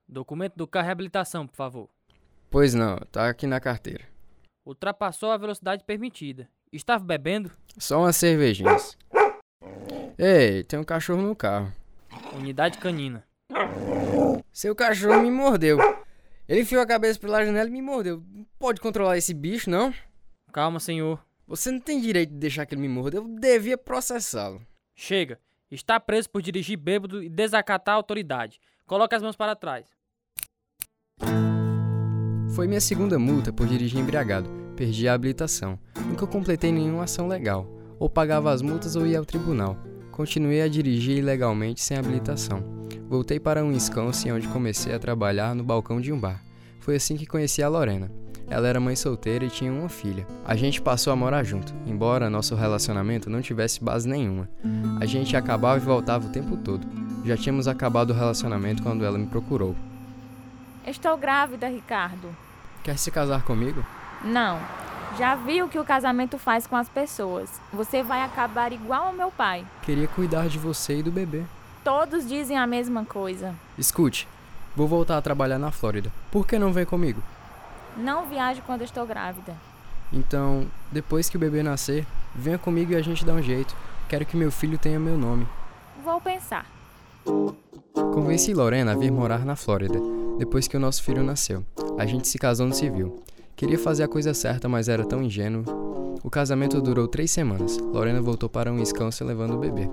Documento 0.08 0.56
do 0.56 0.66
carro 0.66 0.90
habilitação, 0.90 1.46
por 1.46 1.58
favor. 1.58 1.90
Pois 2.50 2.74
não, 2.74 2.96
tá 3.12 3.28
aqui 3.28 3.46
na 3.46 3.60
carteira. 3.60 4.06
Ultrapassou 4.66 5.30
a 5.30 5.38
velocidade 5.38 5.84
permitida. 5.84 6.48
Estava 6.72 7.04
bebendo? 7.04 7.52
Só 7.78 8.00
umas 8.00 8.16
cervejinhas. 8.16 8.98
Ei, 10.18 10.64
tem 10.64 10.80
um 10.80 10.86
cachorro 10.86 11.22
no 11.22 11.36
carro. 11.36 11.83
Unidade 12.36 12.78
canina. 12.78 13.24
Seu 14.52 14.76
cachorro 14.76 15.22
me 15.22 15.32
mordeu. 15.32 15.78
Ele 16.48 16.62
enfiou 16.62 16.82
a 16.82 16.86
cabeça 16.86 17.20
pela 17.20 17.46
janela 17.46 17.70
e 17.70 17.72
me 17.72 17.82
mordeu. 17.82 18.24
Não 18.32 18.46
pode 18.60 18.82
controlar 18.82 19.18
esse 19.18 19.34
bicho, 19.34 19.70
não? 19.70 19.94
Calma, 20.52 20.80
senhor. 20.80 21.24
Você 21.48 21.72
não 21.72 21.80
tem 21.80 22.00
direito 22.00 22.30
de 22.30 22.38
deixar 22.38 22.66
que 22.66 22.74
ele 22.74 22.82
me 22.82 22.88
morda. 22.88 23.18
Eu 23.18 23.28
devia 23.28 23.78
processá-lo. 23.78 24.62
Chega. 24.96 25.40
Está 25.72 26.00
preso 26.00 26.30
por 26.30 26.42
dirigir 26.42 26.78
bêbado 26.78 27.24
e 27.24 27.30
desacatar 27.30 27.96
a 27.96 27.98
autoridade. 27.98 28.60
Coloque 28.86 29.16
as 29.16 29.24
mãos 29.24 29.36
para 29.36 29.56
trás. 29.56 29.88
Foi 32.56 32.68
minha 32.68 32.82
segunda 32.82 33.18
multa 33.18 33.52
por 33.52 33.66
dirigir 33.66 34.00
embriagado. 34.00 34.50
Perdi 34.76 35.08
a 35.08 35.14
habilitação. 35.14 35.80
Nunca 36.06 36.28
completei 36.28 36.72
nenhuma 36.72 37.06
ação 37.06 37.28
legal. 37.28 37.68
Ou 38.00 38.10
pagava 38.10 38.52
as 38.52 38.62
multas 38.62 38.96
ou 38.96 39.08
ia 39.08 39.18
ao 39.18 39.26
tribunal. 39.26 39.78
Continuei 40.14 40.62
a 40.62 40.68
dirigir 40.68 41.18
ilegalmente 41.18 41.82
sem 41.82 41.98
habilitação. 41.98 42.64
Voltei 43.10 43.40
para 43.40 43.66
um 43.66 43.70
Wisconsin 43.70 44.32
onde 44.32 44.48
comecei 44.48 44.94
a 44.94 45.00
trabalhar 45.00 45.56
no 45.56 45.64
balcão 45.64 46.00
de 46.00 46.14
um 46.14 46.20
bar. 46.20 46.40
Foi 46.80 46.98
assim 46.98 47.18
que 47.18 47.26
conheci 47.26 47.64
a 47.64 47.68
Lorena. 47.68 48.12
Ela 48.48 48.68
era 48.68 48.80
mãe 48.80 48.96
solteira 48.96 49.44
e 49.44 49.50
tinha 49.50 49.74
uma 49.74 49.90
filha. 49.90 50.28
A 50.46 50.56
gente 50.56 50.80
passou 50.80 51.12
a 51.12 51.16
morar 51.16 51.44
junto, 51.44 51.74
embora 51.88 52.30
nosso 52.30 52.54
relacionamento 52.54 53.28
não 53.28 53.42
tivesse 53.42 53.84
base 53.84 54.08
nenhuma. 54.08 54.48
A 55.02 55.06
gente 55.08 55.36
acabava 55.36 55.78
e 55.78 55.86
voltava 55.86 56.28
o 56.28 56.32
tempo 56.32 56.58
todo. 56.58 56.88
Já 57.26 57.36
tínhamos 57.36 57.68
acabado 57.68 58.12
o 58.12 58.16
relacionamento 58.16 58.84
quando 58.84 59.04
ela 59.04 59.18
me 59.18 59.26
procurou. 59.26 59.76
Estou 60.86 61.18
grávida, 61.18 61.68
Ricardo. 61.68 62.30
Quer 62.84 63.00
se 63.00 63.10
casar 63.10 63.44
comigo? 63.44 63.84
Não. 64.24 64.60
Já 65.18 65.36
vi 65.36 65.62
o 65.62 65.70
que 65.70 65.78
o 65.78 65.86
casamento 65.86 66.40
faz 66.40 66.66
com 66.66 66.76
as 66.76 66.90
pessoas. 66.90 67.50
Você 67.72 68.02
vai 68.02 68.24
acabar 68.24 68.74
igual 68.74 69.08
ao 69.08 69.14
meu 69.14 69.30
pai. 69.30 69.64
Queria 69.84 70.08
cuidar 70.08 70.48
de 70.48 70.58
você 70.58 70.98
e 70.98 71.04
do 71.04 71.12
bebê. 71.12 71.44
Todos 71.84 72.28
dizem 72.28 72.58
a 72.58 72.66
mesma 72.66 73.06
coisa. 73.06 73.54
Escute, 73.78 74.28
vou 74.76 74.88
voltar 74.88 75.18
a 75.18 75.22
trabalhar 75.22 75.60
na 75.60 75.70
Flórida. 75.70 76.12
Por 76.32 76.48
que 76.48 76.58
não 76.58 76.74
vem 76.74 76.86
comigo? 76.86 77.22
Não 77.96 78.26
viajo 78.26 78.64
quando 78.66 78.82
estou 78.82 79.06
grávida. 79.06 79.56
Então, 80.12 80.66
depois 80.92 81.30
que 81.30 81.38
o 81.38 81.40
bebê 81.40 81.62
nascer, 81.62 82.08
venha 82.34 82.58
comigo 82.58 82.94
e 82.94 82.96
a 82.96 83.02
gente 83.02 83.24
dá 83.24 83.34
um 83.34 83.42
jeito. 83.42 83.76
Quero 84.10 84.26
que 84.26 84.36
meu 84.36 84.52
filho 84.52 84.80
tenha 84.80 85.00
meu 85.00 85.18
nome. 85.18 85.48
Vou 86.04 86.20
pensar. 86.22 86.66
Convenci 87.94 88.54
Lorena 88.54 88.94
a 88.94 88.96
vir 88.96 89.12
morar 89.12 89.46
na 89.46 89.56
Flórida, 89.56 90.00
depois 90.40 90.68
que 90.68 90.76
o 90.76 90.80
nosso 90.80 91.04
filho 91.04 91.24
nasceu. 91.24 91.64
A 92.00 92.06
gente 92.06 92.28
se 92.28 92.40
casou 92.40 92.66
no 92.66 92.74
civil. 92.74 93.24
Queria 93.64 93.80
fazer 93.80 94.04
a 94.04 94.10
coisa 94.10 94.34
certa, 94.34 94.68
mas 94.68 94.90
era 94.90 95.06
tão 95.06 95.24
ingênuo. 95.24 95.64
O 96.22 96.30
casamento 96.30 96.82
durou 96.82 97.08
três 97.08 97.32
semanas. 97.32 97.78
Lorena 97.78 98.22
voltou 98.22 98.50
para 98.50 98.70
um 98.70 98.76
Wisconsin 98.76 99.24
levando 99.24 99.54
o 99.54 99.58
bebê. 99.58 99.90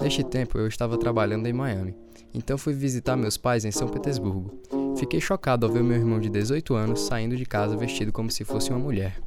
Neste 0.00 0.24
tempo, 0.24 0.58
eu 0.58 0.66
estava 0.66 0.98
trabalhando 0.98 1.46
em 1.46 1.52
Miami. 1.52 1.94
Então 2.34 2.58
fui 2.58 2.74
visitar 2.74 3.16
meus 3.16 3.36
pais 3.36 3.64
em 3.64 3.70
São 3.70 3.86
Petersburgo. 3.86 4.60
Fiquei 4.98 5.20
chocado 5.20 5.64
ao 5.64 5.70
ver 5.70 5.84
meu 5.84 5.96
irmão 5.96 6.18
de 6.18 6.28
18 6.28 6.74
anos 6.74 7.02
saindo 7.02 7.36
de 7.36 7.46
casa 7.46 7.76
vestido 7.76 8.10
como 8.10 8.28
se 8.28 8.44
fosse 8.44 8.70
uma 8.70 8.80
mulher. 8.80 9.20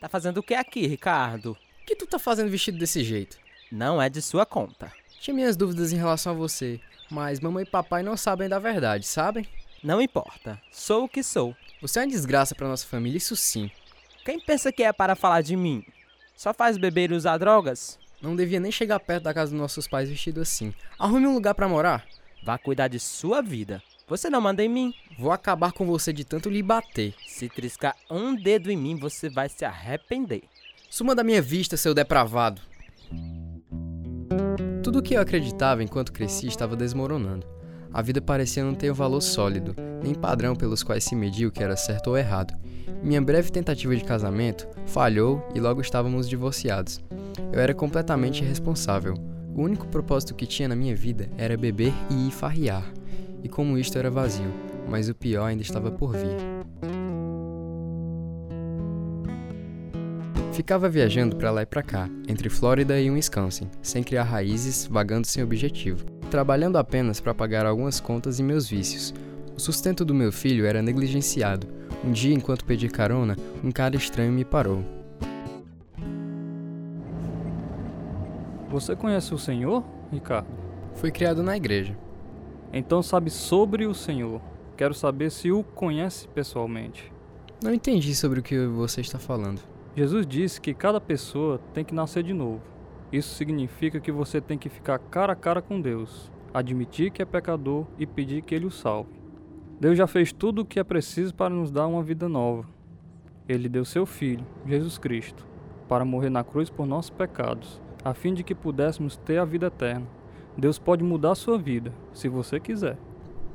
Tá 0.00 0.08
fazendo 0.08 0.38
o 0.38 0.42
que 0.42 0.54
aqui, 0.54 0.86
Ricardo? 0.86 1.50
O 1.82 1.86
que 1.86 1.94
tu 1.94 2.06
tá 2.06 2.18
fazendo 2.18 2.48
vestido 2.48 2.78
desse 2.78 3.04
jeito? 3.04 3.36
Não 3.70 4.00
é 4.00 4.08
de 4.08 4.22
sua 4.22 4.46
conta. 4.46 4.90
Tinha 5.20 5.34
minhas 5.34 5.58
dúvidas 5.58 5.92
em 5.92 5.96
relação 5.96 6.32
a 6.32 6.36
você, 6.36 6.80
mas 7.10 7.38
mamãe 7.38 7.64
e 7.64 7.70
papai 7.70 8.02
não 8.02 8.16
sabem 8.16 8.48
da 8.48 8.58
verdade, 8.58 9.06
sabem? 9.06 9.46
Não 9.86 10.02
importa. 10.02 10.60
Sou 10.72 11.04
o 11.04 11.08
que 11.08 11.22
sou. 11.22 11.54
Você 11.80 12.00
é 12.00 12.02
uma 12.02 12.08
desgraça 12.08 12.56
para 12.56 12.66
nossa 12.66 12.84
família, 12.84 13.18
isso 13.18 13.36
sim. 13.36 13.70
Quem 14.24 14.40
pensa 14.40 14.72
que 14.72 14.82
é 14.82 14.92
para 14.92 15.14
falar 15.14 15.42
de 15.42 15.54
mim? 15.54 15.84
Só 16.34 16.52
faz 16.52 16.76
beber 16.76 17.12
e 17.12 17.14
usar 17.14 17.38
drogas? 17.38 17.96
Não 18.20 18.34
devia 18.34 18.58
nem 18.58 18.72
chegar 18.72 18.98
perto 18.98 19.22
da 19.22 19.32
casa 19.32 19.52
dos 19.52 19.60
nossos 19.60 19.86
pais 19.86 20.08
vestido 20.08 20.40
assim. 20.40 20.74
Arrume 20.98 21.28
um 21.28 21.34
lugar 21.34 21.54
para 21.54 21.68
morar. 21.68 22.04
Vá 22.42 22.58
cuidar 22.58 22.88
de 22.88 22.98
sua 22.98 23.40
vida. 23.40 23.80
Você 24.08 24.28
não 24.28 24.40
manda 24.40 24.60
em 24.60 24.68
mim. 24.68 24.92
Vou 25.16 25.30
acabar 25.30 25.70
com 25.70 25.86
você 25.86 26.12
de 26.12 26.24
tanto 26.24 26.50
lhe 26.50 26.64
bater. 26.64 27.14
Se 27.28 27.48
triscar 27.48 27.94
um 28.10 28.34
dedo 28.34 28.72
em 28.72 28.76
mim, 28.76 28.96
você 28.96 29.28
vai 29.28 29.48
se 29.48 29.64
arrepender. 29.64 30.42
Suma 30.90 31.14
da 31.14 31.22
minha 31.22 31.40
vista, 31.40 31.76
seu 31.76 31.94
depravado. 31.94 32.60
Tudo 34.82 34.98
o 34.98 35.02
que 35.02 35.14
eu 35.14 35.20
acreditava 35.20 35.84
enquanto 35.84 36.12
cresci 36.12 36.48
estava 36.48 36.74
desmoronando. 36.74 37.55
A 37.96 38.02
vida 38.02 38.20
parecia 38.20 38.62
não 38.62 38.74
ter 38.74 38.92
valor 38.92 39.22
sólido, 39.22 39.74
nem 40.02 40.12
padrão 40.14 40.54
pelos 40.54 40.82
quais 40.82 41.02
se 41.02 41.16
media 41.16 41.48
o 41.48 41.50
que 41.50 41.62
era 41.62 41.74
certo 41.78 42.08
ou 42.08 42.18
errado. 42.18 42.52
Minha 43.02 43.22
breve 43.22 43.50
tentativa 43.50 43.96
de 43.96 44.04
casamento 44.04 44.68
falhou 44.84 45.42
e 45.54 45.60
logo 45.60 45.80
estávamos 45.80 46.28
divorciados. 46.28 47.02
Eu 47.50 47.58
era 47.58 47.72
completamente 47.72 48.44
irresponsável. 48.44 49.14
O 49.54 49.62
único 49.62 49.88
propósito 49.88 50.34
que 50.34 50.44
tinha 50.44 50.68
na 50.68 50.76
minha 50.76 50.94
vida 50.94 51.30
era 51.38 51.56
beber 51.56 51.94
e 52.10 52.28
ir 52.28 52.30
farrear. 52.32 52.84
E 53.42 53.48
como 53.48 53.78
isto 53.78 53.98
era 53.98 54.10
vazio, 54.10 54.52
mas 54.86 55.08
o 55.08 55.14
pior 55.14 55.46
ainda 55.46 55.62
estava 55.62 55.90
por 55.90 56.12
vir. 56.12 56.36
Ficava 60.52 60.86
viajando 60.86 61.34
para 61.36 61.50
lá 61.50 61.62
e 61.62 61.66
para 61.66 61.82
cá, 61.82 62.10
entre 62.28 62.50
Flórida 62.50 63.00
e 63.00 63.10
Wisconsin, 63.10 63.70
sem 63.80 64.02
criar 64.02 64.24
raízes, 64.24 64.86
vagando 64.86 65.26
sem 65.26 65.42
objetivo, 65.42 66.04
trabalhando 66.26 66.76
apenas 66.76 67.20
para 67.20 67.34
pagar 67.34 67.66
algumas 67.66 68.00
contas 68.00 68.38
e 68.38 68.42
meus 68.42 68.68
vícios. 68.68 69.14
O 69.56 69.60
sustento 69.60 70.04
do 70.04 70.14
meu 70.14 70.30
filho 70.30 70.66
era 70.66 70.82
negligenciado. 70.82 71.66
Um 72.04 72.12
dia, 72.12 72.34
enquanto 72.34 72.64
pedi 72.64 72.88
carona, 72.88 73.36
um 73.64 73.70
cara 73.70 73.96
estranho 73.96 74.32
me 74.32 74.44
parou. 74.44 74.84
Você 78.68 78.94
conhece 78.94 79.32
o 79.32 79.38
Senhor, 79.38 79.82
Ricardo? 80.12 80.48
Fui 80.94 81.10
criado 81.10 81.42
na 81.42 81.56
igreja. 81.56 81.96
Então 82.72 83.02
sabe 83.02 83.30
sobre 83.30 83.86
o 83.86 83.94
Senhor. 83.94 84.40
Quero 84.76 84.92
saber 84.92 85.30
se 85.30 85.50
o 85.50 85.62
conhece 85.62 86.28
pessoalmente. 86.28 87.10
Não 87.62 87.72
entendi 87.72 88.14
sobre 88.14 88.40
o 88.40 88.42
que 88.42 88.66
você 88.66 89.00
está 89.00 89.18
falando. 89.18 89.60
Jesus 89.96 90.26
disse 90.26 90.60
que 90.60 90.74
cada 90.74 91.00
pessoa 91.00 91.58
tem 91.72 91.82
que 91.82 91.94
nascer 91.94 92.22
de 92.22 92.34
novo. 92.34 92.60
Isso 93.16 93.34
significa 93.34 93.98
que 93.98 94.12
você 94.12 94.42
tem 94.42 94.58
que 94.58 94.68
ficar 94.68 94.98
cara 94.98 95.32
a 95.32 95.36
cara 95.36 95.62
com 95.62 95.80
Deus, 95.80 96.30
admitir 96.52 97.10
que 97.10 97.22
é 97.22 97.24
pecador 97.24 97.86
e 97.98 98.04
pedir 98.04 98.42
que 98.42 98.54
Ele 98.54 98.66
o 98.66 98.70
salve. 98.70 99.08
Deus 99.80 99.96
já 99.96 100.06
fez 100.06 100.34
tudo 100.34 100.60
o 100.60 100.64
que 100.66 100.78
é 100.78 100.84
preciso 100.84 101.34
para 101.34 101.48
nos 101.48 101.70
dar 101.70 101.86
uma 101.86 102.02
vida 102.02 102.28
nova. 102.28 102.68
Ele 103.48 103.70
deu 103.70 103.86
seu 103.86 104.04
Filho, 104.04 104.44
Jesus 104.66 104.98
Cristo, 104.98 105.46
para 105.88 106.04
morrer 106.04 106.28
na 106.28 106.44
cruz 106.44 106.68
por 106.68 106.86
nossos 106.86 107.08
pecados, 107.08 107.80
a 108.04 108.12
fim 108.12 108.34
de 108.34 108.44
que 108.44 108.54
pudéssemos 108.54 109.16
ter 109.16 109.38
a 109.38 109.46
vida 109.46 109.68
eterna. 109.68 110.06
Deus 110.54 110.78
pode 110.78 111.02
mudar 111.02 111.30
a 111.30 111.36
sua 111.36 111.56
vida, 111.56 111.94
se 112.12 112.28
você 112.28 112.60
quiser. 112.60 112.98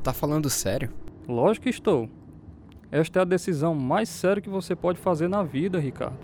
Tá 0.01 0.11
falando 0.11 0.49
sério? 0.49 0.89
Lógico 1.27 1.65
que 1.65 1.69
estou. 1.69 2.09
Esta 2.91 3.19
é 3.19 3.21
a 3.21 3.25
decisão 3.25 3.75
mais 3.75 4.09
séria 4.09 4.41
que 4.41 4.49
você 4.49 4.75
pode 4.75 4.97
fazer 4.97 5.27
na 5.27 5.43
vida, 5.43 5.77
Ricardo. 5.77 6.17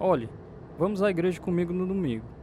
Olhe, 0.00 0.28
vamos 0.76 1.00
à 1.00 1.10
igreja 1.10 1.40
comigo 1.40 1.72
no 1.72 1.86
domingo. 1.86 2.41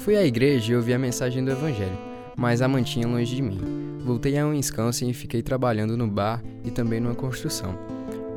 Fui 0.00 0.16
à 0.16 0.24
igreja 0.24 0.72
e 0.72 0.76
ouvi 0.76 0.94
a 0.94 0.98
mensagem 0.98 1.44
do 1.44 1.50
Evangelho, 1.50 1.98
mas 2.34 2.62
a 2.62 2.68
mantinha 2.68 3.06
longe 3.06 3.36
de 3.36 3.42
mim. 3.42 3.98
Voltei 4.02 4.38
a 4.38 4.46
um 4.46 4.52
Wisconsin 4.52 5.10
e 5.10 5.14
fiquei 5.14 5.42
trabalhando 5.42 5.94
no 5.94 6.06
bar 6.06 6.42
e 6.64 6.70
também 6.70 7.00
numa 7.00 7.14
construção. 7.14 7.78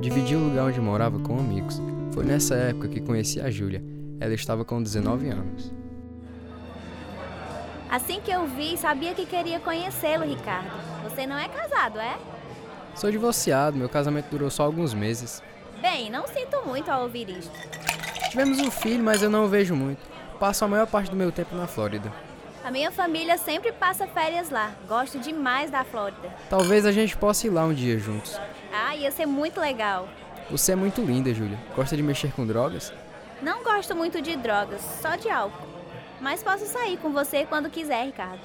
Dividi 0.01 0.36
o 0.36 0.39
lugar 0.39 0.65
onde 0.65 0.82
morava 0.82 1.17
com 1.20 1.39
amigos. 1.39 1.82
Foi 2.13 2.25
nessa 2.25 2.55
época 2.55 2.89
que 2.89 3.00
conheci 3.00 3.39
a 3.39 3.50
Júlia. 3.50 3.82
Ela 4.20 4.34
estava 4.34 4.65
com 4.65 4.84
19 4.84 5.29
anos. 5.29 5.72
Assim 7.89 8.20
que 8.20 8.32
eu 8.32 8.46
vi, 8.46 8.75
sabia 8.75 9.13
que 9.13 9.25
queria 9.25 9.62
conhecê-lo, 9.62 10.25
Ricardo. 10.25 10.70
Você 11.05 11.25
não 11.25 11.38
é 11.38 11.48
casado, 11.48 11.98
é? 11.98 12.20
Sou 12.93 13.10
divorciado, 13.10 13.77
meu 13.77 13.88
casamento 13.88 14.25
durou 14.29 14.50
só 14.50 14.63
alguns 14.63 14.93
meses. 14.93 15.41
Bem, 15.82 16.10
não 16.10 16.27
sinto 16.27 16.62
muito 16.67 16.89
ao 16.91 17.03
ouvir 17.03 17.29
isto. 17.29 17.58
Tivemos 18.29 18.60
um 18.60 18.70
filho, 18.70 19.01
mas 19.01 19.24
eu 19.24 19.29
não 19.29 19.46
o 19.46 19.48
vejo 19.48 19.74
muito. 19.74 20.12
Passo 20.40 20.66
a 20.66 20.68
maior 20.68 20.88
parte 20.88 21.10
do 21.10 21.16
meu 21.16 21.32
tempo 21.32 21.56
na 21.56 21.68
Flórida. 21.68 22.12
A 22.63 22.72
minha 22.72 22.92
família 22.92 23.38
sempre 23.38 23.72
passa 23.72 24.08
férias 24.08 24.50
lá. 24.50 24.72
Gosto 24.88 25.20
demais 25.20 25.70
da 25.70 25.84
Flórida. 25.84 26.34
Talvez 26.50 26.86
a 26.86 26.92
gente 26.92 27.16
possa 27.18 27.48
ir 27.48 27.50
lá 27.50 27.66
um 27.66 27.74
dia 27.74 28.00
juntos. 28.00 28.40
Ah, 28.74 28.96
ia 28.96 29.12
ser 29.12 29.25
muito 29.25 29.60
legal. 29.60 30.08
Você 30.50 30.72
é 30.72 30.75
muito 30.75 31.02
linda, 31.02 31.34
Júlia. 31.34 31.60
Gosta 31.75 31.96
de 31.96 32.04
mexer 32.04 32.32
com 32.32 32.46
drogas? 32.46 32.94
Não 33.42 33.63
gosto 33.63 33.96
muito 33.96 34.22
de 34.22 34.36
drogas, 34.38 34.82
só 35.02 35.16
de 35.16 35.30
álcool. 35.30 35.68
Mas 36.22 36.42
posso 36.42 36.66
sair 36.66 36.98
com 36.98 37.12
você 37.12 37.46
quando 37.46 37.70
quiser, 37.70 38.06
Ricardo. 38.06 38.40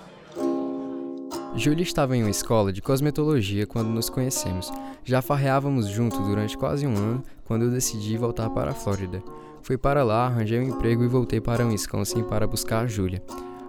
Júlia 1.54 1.82
estava 1.82 2.16
em 2.16 2.22
uma 2.22 2.30
escola 2.30 2.72
de 2.72 2.82
cosmetologia 2.82 3.66
quando 3.66 3.88
nos 3.88 4.10
conhecemos. 4.10 4.70
Já 5.04 5.22
farreávamos 5.22 5.88
juntos 5.88 6.18
durante 6.18 6.56
quase 6.56 6.86
um 6.86 6.96
ano 6.96 7.22
quando 7.44 7.64
eu 7.64 7.70
decidi 7.70 8.16
voltar 8.16 8.50
para 8.50 8.72
a 8.72 8.74
Flórida. 8.74 9.22
Fui 9.68 9.76
para 9.76 10.02
lá, 10.02 10.24
arranjei 10.24 10.58
um 10.58 10.62
emprego 10.62 11.04
e 11.04 11.06
voltei 11.06 11.42
para 11.42 11.66
Wisconsin 11.66 12.24
para 12.24 12.46
buscar 12.46 12.84
a 12.84 12.86
Júlia. 12.86 13.22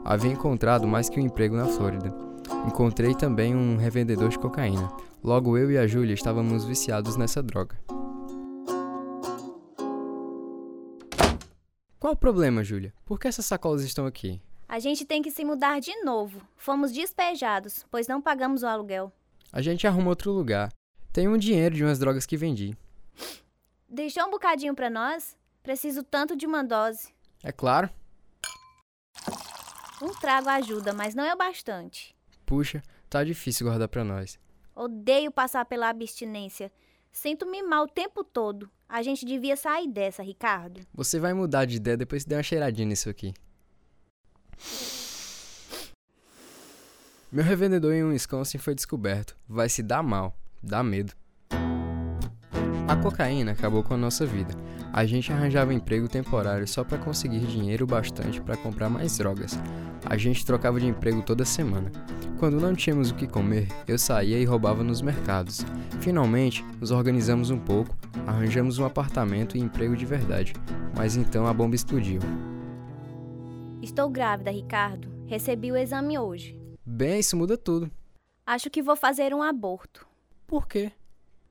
Havia 0.06 0.32
encontrado 0.32 0.88
mais 0.88 1.10
que 1.10 1.20
um 1.20 1.26
emprego 1.26 1.58
na 1.58 1.66
Flórida. 1.66 2.16
Encontrei 2.66 3.14
também 3.14 3.54
um 3.54 3.76
revendedor 3.76 4.30
de 4.30 4.40
cocaína. 4.40 4.88
Logo 5.22 5.58
eu 5.58 5.70
e 5.70 5.78
a 5.78 5.86
Júlia 5.86 6.14
estávamos 6.14 6.64
viciados 6.64 7.18
nessa 7.18 7.44
droga. 7.44 7.78
Qual 12.00 12.14
o 12.14 12.16
problema, 12.16 12.64
Júlia? 12.64 12.94
Por 13.04 13.20
que 13.20 13.28
essas 13.28 13.46
sacolas 13.46 13.84
estão 13.84 14.06
aqui? 14.06 14.42
A 14.70 14.80
gente 14.80 15.04
tem 15.04 15.22
que 15.22 15.30
se 15.30 15.44
mudar 15.44 15.82
de 15.82 15.94
novo. 16.06 16.42
Fomos 16.56 16.94
despejados, 16.94 17.86
pois 17.92 18.08
não 18.08 18.22
pagamos 18.22 18.64
o 18.64 18.68
aluguel. 18.68 19.12
A 19.52 19.62
gente 19.62 19.86
arruma 19.86 20.12
outro 20.12 20.32
lugar. 20.32 20.72
Tenho 21.12 21.34
um 21.34 21.38
dinheiro 21.38 21.76
de 21.76 21.84
umas 21.84 22.00
drogas 22.00 22.26
que 22.26 22.38
vendi. 22.38 22.74
Deixou 23.90 24.26
um 24.26 24.32
bocadinho 24.32 24.74
para 24.74 24.90
nós? 24.90 25.38
Preciso 25.64 26.04
tanto 26.04 26.36
de 26.36 26.46
uma 26.46 26.64
dose. 26.64 27.14
É 27.44 27.52
claro. 27.52 27.90
Um 30.02 30.14
trago 30.20 30.50
ajuda, 30.50 30.94
mas 30.94 31.14
não 31.14 31.24
é 31.24 31.34
o 31.34 31.38
bastante. 31.38 32.16
Puxa, 32.46 32.82
tá 33.10 33.24
difícil 33.24 33.68
guardar 33.68 33.88
para 33.88 34.04
nós. 34.04 34.40
Odeio 34.76 35.32
passar 35.32 35.66
pela 35.66 35.90
abstinência. 35.90 36.72
Sinto-me 37.12 37.62
mal 37.62 37.84
o 37.84 37.88
tempo 37.88 38.24
todo. 38.24 38.70
A 38.88 39.04
gente 39.04 39.26
devia 39.26 39.58
sair 39.58 39.88
dessa, 39.88 40.24
Ricardo. 40.24 40.82
Você 40.94 41.20
vai 41.20 41.34
mudar 41.34 41.66
de 41.66 41.76
ideia 41.76 41.98
depois 41.98 42.24
que 42.24 42.30
der 42.30 42.38
uma 42.38 42.44
cheiradinha 42.44 42.88
nisso 42.88 43.10
aqui. 43.10 43.34
Meu 47.32 47.44
revendedor 47.44 47.94
em 47.94 48.04
Wisconsin 48.04 48.58
foi 48.58 48.74
descoberto. 48.74 49.36
Vai 49.48 49.70
se 49.70 49.84
dar 49.84 50.02
mal. 50.02 50.36
Dá 50.64 50.82
medo. 50.82 51.14
A 52.90 52.96
cocaína 52.96 53.52
acabou 53.52 53.84
com 53.84 53.94
a 53.94 53.98
nossa 53.98 54.26
vida. 54.26 54.52
A 54.92 55.06
gente 55.06 55.32
arranjava 55.32 55.72
emprego 55.72 56.08
temporário 56.08 56.68
só 56.68 56.84
para 56.84 56.98
conseguir 56.98 57.42
dinheiro 57.42 57.86
bastante 57.86 58.42
para 58.42 58.58
comprar 58.58 58.90
mais 58.90 59.16
drogas. 59.16 59.60
A 60.04 60.18
gente 60.18 60.44
trocava 60.44 60.80
de 60.80 60.88
emprego 60.88 61.22
toda 61.22 61.46
semana. 61.46 61.92
Quando 62.40 62.60
não 62.60 62.74
tínhamos 62.74 63.12
o 63.12 63.16
que 63.16 63.28
comer, 63.28 63.68
eu 63.88 64.00
saía 64.00 64.40
e 64.40 64.44
roubava 64.44 64.84
nos 64.84 65.04
mercados. 65.04 65.64
Finalmente, 66.02 66.66
nos 66.82 66.90
organizamos 66.90 67.52
um 67.52 67.60
pouco, 67.60 67.96
arranjamos 68.26 68.80
um 68.80 68.86
apartamento 68.86 69.56
e 69.56 69.62
emprego 69.62 69.96
de 69.96 70.08
verdade. 70.08 70.54
Mas 70.98 71.16
então 71.16 71.46
a 71.46 71.54
bomba 71.54 71.76
explodiu. 71.76 72.22
Estou 73.84 74.10
grávida, 74.10 74.50
Ricardo. 74.50 75.08
Recebi 75.28 75.72
o 75.72 75.78
exame 75.78 76.18
hoje. 76.18 76.60
Bem, 76.84 77.20
isso 77.20 77.38
muda 77.38 77.56
tudo. 77.56 77.92
Acho 78.48 78.68
que 78.68 78.82
vou 78.82 78.96
fazer 78.96 79.32
um 79.32 79.44
aborto. 79.44 80.08
Por 80.48 80.68
quê? 80.68 80.92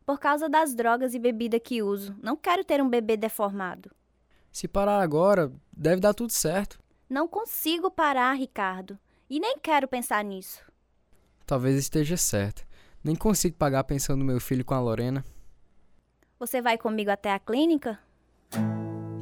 Por 0.09 0.19
causa 0.19 0.49
das 0.49 0.75
drogas 0.75 1.13
e 1.13 1.19
bebida 1.19 1.61
que 1.61 1.83
uso. 1.83 2.17
Não 2.23 2.35
quero 2.35 2.65
ter 2.65 2.83
um 2.83 2.89
bebê 2.89 3.15
deformado. 3.15 3.91
Se 4.51 4.67
parar 4.67 5.03
agora, 5.03 5.53
deve 5.71 6.01
dar 6.01 6.15
tudo 6.15 6.33
certo. 6.33 6.81
Não 7.11 7.29
consigo 7.29 7.91
parar, 7.91 8.33
Ricardo. 8.33 8.99
E 9.29 9.39
nem 9.39 9.59
quero 9.59 9.87
pensar 9.87 10.25
nisso. 10.25 10.63
Talvez 11.45 11.77
esteja 11.77 12.17
certo. 12.17 12.67
Nem 13.05 13.15
consigo 13.15 13.55
pagar 13.59 13.85
pensando 13.85 14.21
no 14.21 14.25
meu 14.25 14.41
filho 14.41 14.65
com 14.65 14.73
a 14.73 14.81
Lorena. 14.81 15.23
Você 16.39 16.63
vai 16.63 16.79
comigo 16.79 17.11
até 17.11 17.35
a 17.35 17.39
clínica? 17.39 17.99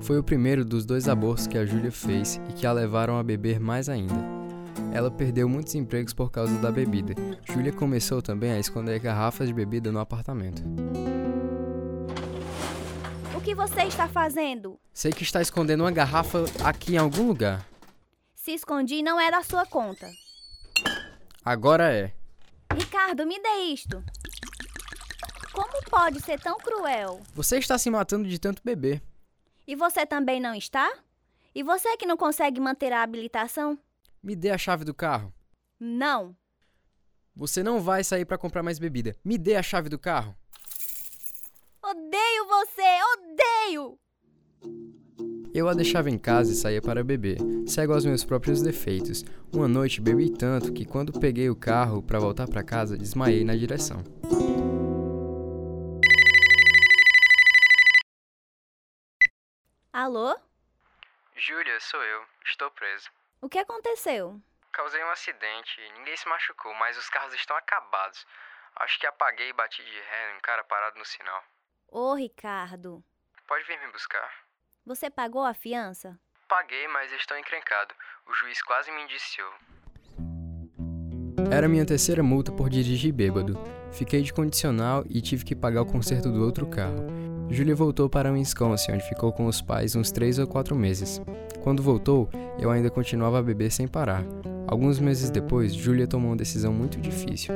Foi 0.00 0.20
o 0.20 0.22
primeiro 0.22 0.64
dos 0.64 0.86
dois 0.86 1.08
abortos 1.08 1.48
que 1.48 1.58
a 1.58 1.66
Júlia 1.66 1.90
fez 1.90 2.36
e 2.48 2.52
que 2.52 2.64
a 2.64 2.70
levaram 2.70 3.18
a 3.18 3.24
beber 3.24 3.58
mais 3.58 3.88
ainda. 3.88 4.35
Ela 4.92 5.10
perdeu 5.10 5.48
muitos 5.48 5.74
empregos 5.74 6.14
por 6.14 6.30
causa 6.30 6.56
da 6.58 6.70
bebida. 6.70 7.14
Júlia 7.44 7.72
começou 7.72 8.22
também 8.22 8.52
a 8.52 8.58
esconder 8.58 8.98
garrafas 8.98 9.48
de 9.48 9.54
bebida 9.54 9.92
no 9.92 9.98
apartamento. 9.98 10.62
O 13.34 13.40
que 13.40 13.54
você 13.54 13.82
está 13.82 14.08
fazendo? 14.08 14.78
Sei 14.92 15.12
que 15.12 15.22
está 15.22 15.42
escondendo 15.42 15.82
uma 15.82 15.90
garrafa 15.90 16.44
aqui 16.64 16.94
em 16.94 16.98
algum 16.98 17.26
lugar. 17.26 17.66
Se 18.34 18.52
escondi, 18.52 19.02
não 19.02 19.20
é 19.20 19.30
da 19.30 19.42
sua 19.42 19.66
conta. 19.66 20.10
Agora 21.44 21.92
é. 21.92 22.12
Ricardo, 22.74 23.26
me 23.26 23.40
dê 23.40 23.72
isto. 23.72 24.02
Como 25.52 25.82
pode 25.90 26.20
ser 26.20 26.40
tão 26.40 26.58
cruel? 26.58 27.20
Você 27.34 27.58
está 27.58 27.78
se 27.78 27.88
matando 27.90 28.28
de 28.28 28.38
tanto 28.38 28.62
beber. 28.64 29.02
E 29.66 29.74
você 29.74 30.06
também 30.06 30.40
não 30.40 30.54
está? 30.54 30.90
E 31.54 31.62
você 31.62 31.96
que 31.96 32.06
não 32.06 32.16
consegue 32.16 32.60
manter 32.60 32.92
a 32.92 33.02
habilitação? 33.02 33.78
Me 34.26 34.34
dê 34.34 34.50
a 34.50 34.58
chave 34.58 34.84
do 34.84 34.92
carro. 34.92 35.32
Não. 35.78 36.36
Você 37.32 37.62
não 37.62 37.80
vai 37.80 38.02
sair 38.02 38.24
para 38.24 38.36
comprar 38.36 38.60
mais 38.60 38.76
bebida. 38.76 39.14
Me 39.24 39.38
dê 39.38 39.54
a 39.54 39.62
chave 39.62 39.88
do 39.88 40.00
carro. 40.00 40.36
Odeio 41.80 42.48
você! 42.48 42.82
Odeio! 43.12 43.96
Eu 45.54 45.68
a 45.68 45.74
deixava 45.74 46.10
em 46.10 46.18
casa 46.18 46.50
e 46.50 46.56
saía 46.56 46.82
para 46.82 47.04
beber, 47.04 47.38
cego 47.68 47.92
aos 47.92 48.04
meus 48.04 48.24
próprios 48.24 48.60
defeitos. 48.60 49.24
Uma 49.54 49.68
noite 49.68 50.00
bebi 50.00 50.28
tanto 50.28 50.72
que 50.72 50.84
quando 50.84 51.20
peguei 51.20 51.48
o 51.48 51.54
carro 51.54 52.02
para 52.02 52.18
voltar 52.18 52.48
para 52.48 52.64
casa, 52.64 52.98
desmaiei 52.98 53.44
na 53.44 53.54
direção. 53.54 54.02
Alô? 59.92 60.36
Júlia, 61.36 61.78
sou 61.78 62.02
eu. 62.02 62.22
Estou 62.44 62.68
preso. 62.72 63.08
O 63.40 63.48
que 63.48 63.58
aconteceu? 63.58 64.40
Causei 64.72 65.02
um 65.04 65.10
acidente. 65.10 65.80
Ninguém 65.98 66.16
se 66.16 66.28
machucou, 66.28 66.74
mas 66.74 66.96
os 66.96 67.08
carros 67.08 67.34
estão 67.34 67.56
acabados. 67.56 68.26
Acho 68.76 68.98
que 68.98 69.06
apaguei 69.06 69.48
e 69.50 69.52
bati 69.52 69.82
de 69.82 69.90
ré 69.90 70.32
em 70.32 70.36
um 70.36 70.40
cara 70.40 70.64
parado 70.64 70.98
no 70.98 71.04
sinal. 71.04 71.42
Ô, 71.88 72.14
Ricardo. 72.14 73.02
Pode 73.46 73.64
vir 73.64 73.78
me 73.80 73.92
buscar? 73.92 74.30
Você 74.84 75.08
pagou 75.08 75.44
a 75.44 75.54
fiança? 75.54 76.18
Paguei, 76.48 76.86
mas 76.88 77.12
estou 77.12 77.38
encrencado. 77.38 77.94
O 78.28 78.32
juiz 78.32 78.60
quase 78.62 78.90
me 78.90 79.02
indiciou. 79.02 79.52
Era 81.50 81.68
minha 81.68 81.86
terceira 81.86 82.22
multa 82.22 82.52
por 82.52 82.68
dirigir 82.68 83.12
bêbado. 83.12 83.58
Fiquei 83.92 84.22
de 84.22 84.32
condicional 84.32 85.04
e 85.08 85.20
tive 85.20 85.44
que 85.44 85.54
pagar 85.54 85.82
o 85.82 85.86
conserto 85.86 86.30
do 86.30 86.44
outro 86.44 86.66
carro. 86.66 87.06
Julia 87.50 87.74
voltou 87.74 88.10
para 88.10 88.32
Wisconsin, 88.32 88.92
onde 88.92 89.08
ficou 89.08 89.32
com 89.32 89.46
os 89.46 89.62
pais 89.62 89.94
uns 89.94 90.10
três 90.10 90.38
ou 90.38 90.46
quatro 90.46 90.74
meses. 90.74 91.20
Quando 91.66 91.82
voltou, 91.82 92.30
eu 92.60 92.70
ainda 92.70 92.88
continuava 92.88 93.40
a 93.40 93.42
beber 93.42 93.72
sem 93.72 93.88
parar. 93.88 94.22
Alguns 94.68 95.00
meses 95.00 95.30
depois, 95.30 95.74
Julia 95.74 96.06
tomou 96.06 96.30
uma 96.30 96.36
decisão 96.36 96.72
muito 96.72 97.00
difícil. 97.00 97.52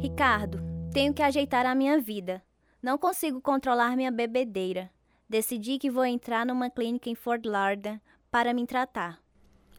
Ricardo, 0.00 0.58
tenho 0.90 1.12
que 1.12 1.22
ajeitar 1.22 1.66
a 1.66 1.74
minha 1.74 2.00
vida. 2.00 2.42
Não 2.82 2.96
consigo 2.96 3.42
controlar 3.42 3.94
minha 3.94 4.10
bebedeira. 4.10 4.90
Decidi 5.28 5.78
que 5.78 5.90
vou 5.90 6.06
entrar 6.06 6.46
numa 6.46 6.70
clínica 6.70 7.10
em 7.10 7.14
Fort 7.14 7.44
Lauderdale 7.44 8.00
para 8.30 8.54
me 8.54 8.66
tratar. 8.66 9.20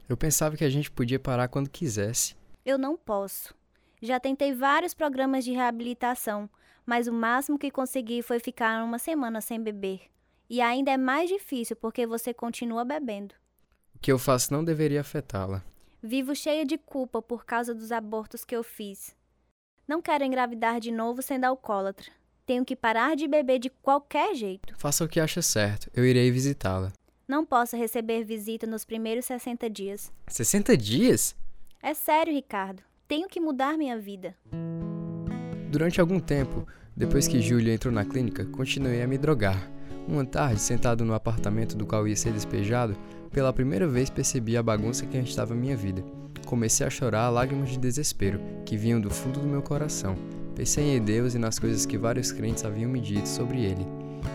Eu 0.07 0.15
pensava 0.15 0.55
que 0.55 0.63
a 0.63 0.69
gente 0.69 0.91
podia 0.91 1.17
parar 1.17 1.47
quando 1.47 1.67
quisesse. 1.67 2.35
Eu 2.63 2.77
não 2.77 2.95
posso. 2.95 3.55
Já 3.99 4.19
tentei 4.19 4.53
vários 4.53 4.93
programas 4.93 5.43
de 5.43 5.51
reabilitação, 5.53 6.47
mas 6.85 7.07
o 7.07 7.11
máximo 7.11 7.57
que 7.57 7.71
consegui 7.71 8.21
foi 8.21 8.37
ficar 8.37 8.83
uma 8.83 8.99
semana 8.99 9.41
sem 9.41 9.59
beber. 9.59 10.11
E 10.49 10.61
ainda 10.61 10.91
é 10.91 10.97
mais 10.97 11.29
difícil 11.29 11.75
porque 11.75 12.07
você 12.07 12.33
continua 12.33 12.83
bebendo. 12.83 13.35
O 13.95 13.99
que 13.99 14.11
eu 14.11 14.17
faço 14.17 14.51
não 14.51 14.63
deveria 14.63 15.01
afetá-la. 15.01 15.63
Vivo 16.01 16.33
cheia 16.35 16.65
de 16.65 16.77
culpa 16.77 17.21
por 17.21 17.45
causa 17.45 17.75
dos 17.75 17.91
abortos 17.91 18.43
que 18.43 18.55
eu 18.55 18.63
fiz. 18.63 19.15
Não 19.87 20.01
quero 20.01 20.23
engravidar 20.23 20.79
de 20.79 20.91
novo 20.91 21.21
sendo 21.21 21.45
alcoólatra. 21.45 22.11
Tenho 22.45 22.65
que 22.65 22.75
parar 22.75 23.15
de 23.15 23.27
beber 23.27 23.59
de 23.59 23.69
qualquer 23.69 24.33
jeito. 24.33 24.73
Faça 24.77 25.03
o 25.03 25.07
que 25.07 25.19
acha 25.19 25.41
certo. 25.41 25.89
Eu 25.93 26.03
irei 26.03 26.31
visitá-la. 26.31 26.91
Não 27.27 27.45
posso 27.45 27.77
receber 27.77 28.23
visita 28.23 28.65
nos 28.65 28.83
primeiros 28.83 29.25
60 29.25 29.69
dias. 29.69 30.11
60 30.27 30.75
dias? 30.75 31.35
É 31.79 31.93
sério, 31.93 32.33
Ricardo. 32.33 32.81
Tenho 33.07 33.27
que 33.27 33.39
mudar 33.39 33.77
minha 33.77 33.99
vida. 33.99 34.35
Durante 35.69 36.01
algum 36.01 36.19
tempo, 36.19 36.67
depois 36.95 37.27
que 37.27 37.39
Julia 37.39 37.73
entrou 37.73 37.93
na 37.93 38.03
clínica, 38.03 38.45
continuei 38.45 39.03
a 39.03 39.07
me 39.07 39.17
drogar. 39.17 39.78
Uma 40.09 40.25
tarde, 40.25 40.59
sentado 40.59 41.05
no 41.05 41.13
apartamento 41.13 41.77
do 41.77 41.85
qual 41.85 42.07
ia 42.07 42.15
ser 42.15 42.33
despejado, 42.33 42.97
pela 43.31 43.53
primeira 43.53 43.87
vez 43.87 44.09
percebi 44.09 44.57
a 44.57 44.63
bagunça 44.63 45.05
que 45.05 45.15
estava 45.19 45.53
minha 45.53 45.77
vida. 45.77 46.03
Comecei 46.47 46.87
a 46.87 46.89
chorar 46.89 47.29
lágrimas 47.29 47.69
de 47.69 47.77
desespero, 47.77 48.39
que 48.65 48.75
vinham 48.75 48.99
do 48.99 49.11
fundo 49.11 49.39
do 49.39 49.45
meu 49.45 49.61
coração. 49.61 50.15
Pensei 50.55 50.97
em 50.97 50.99
Deus 50.99 51.35
e 51.35 51.37
nas 51.37 51.59
coisas 51.59 51.85
que 51.85 51.95
vários 51.95 52.31
crentes 52.31 52.65
haviam 52.65 52.89
me 52.89 52.99
dito 52.99 53.29
sobre 53.29 53.63
ele. 53.63 53.85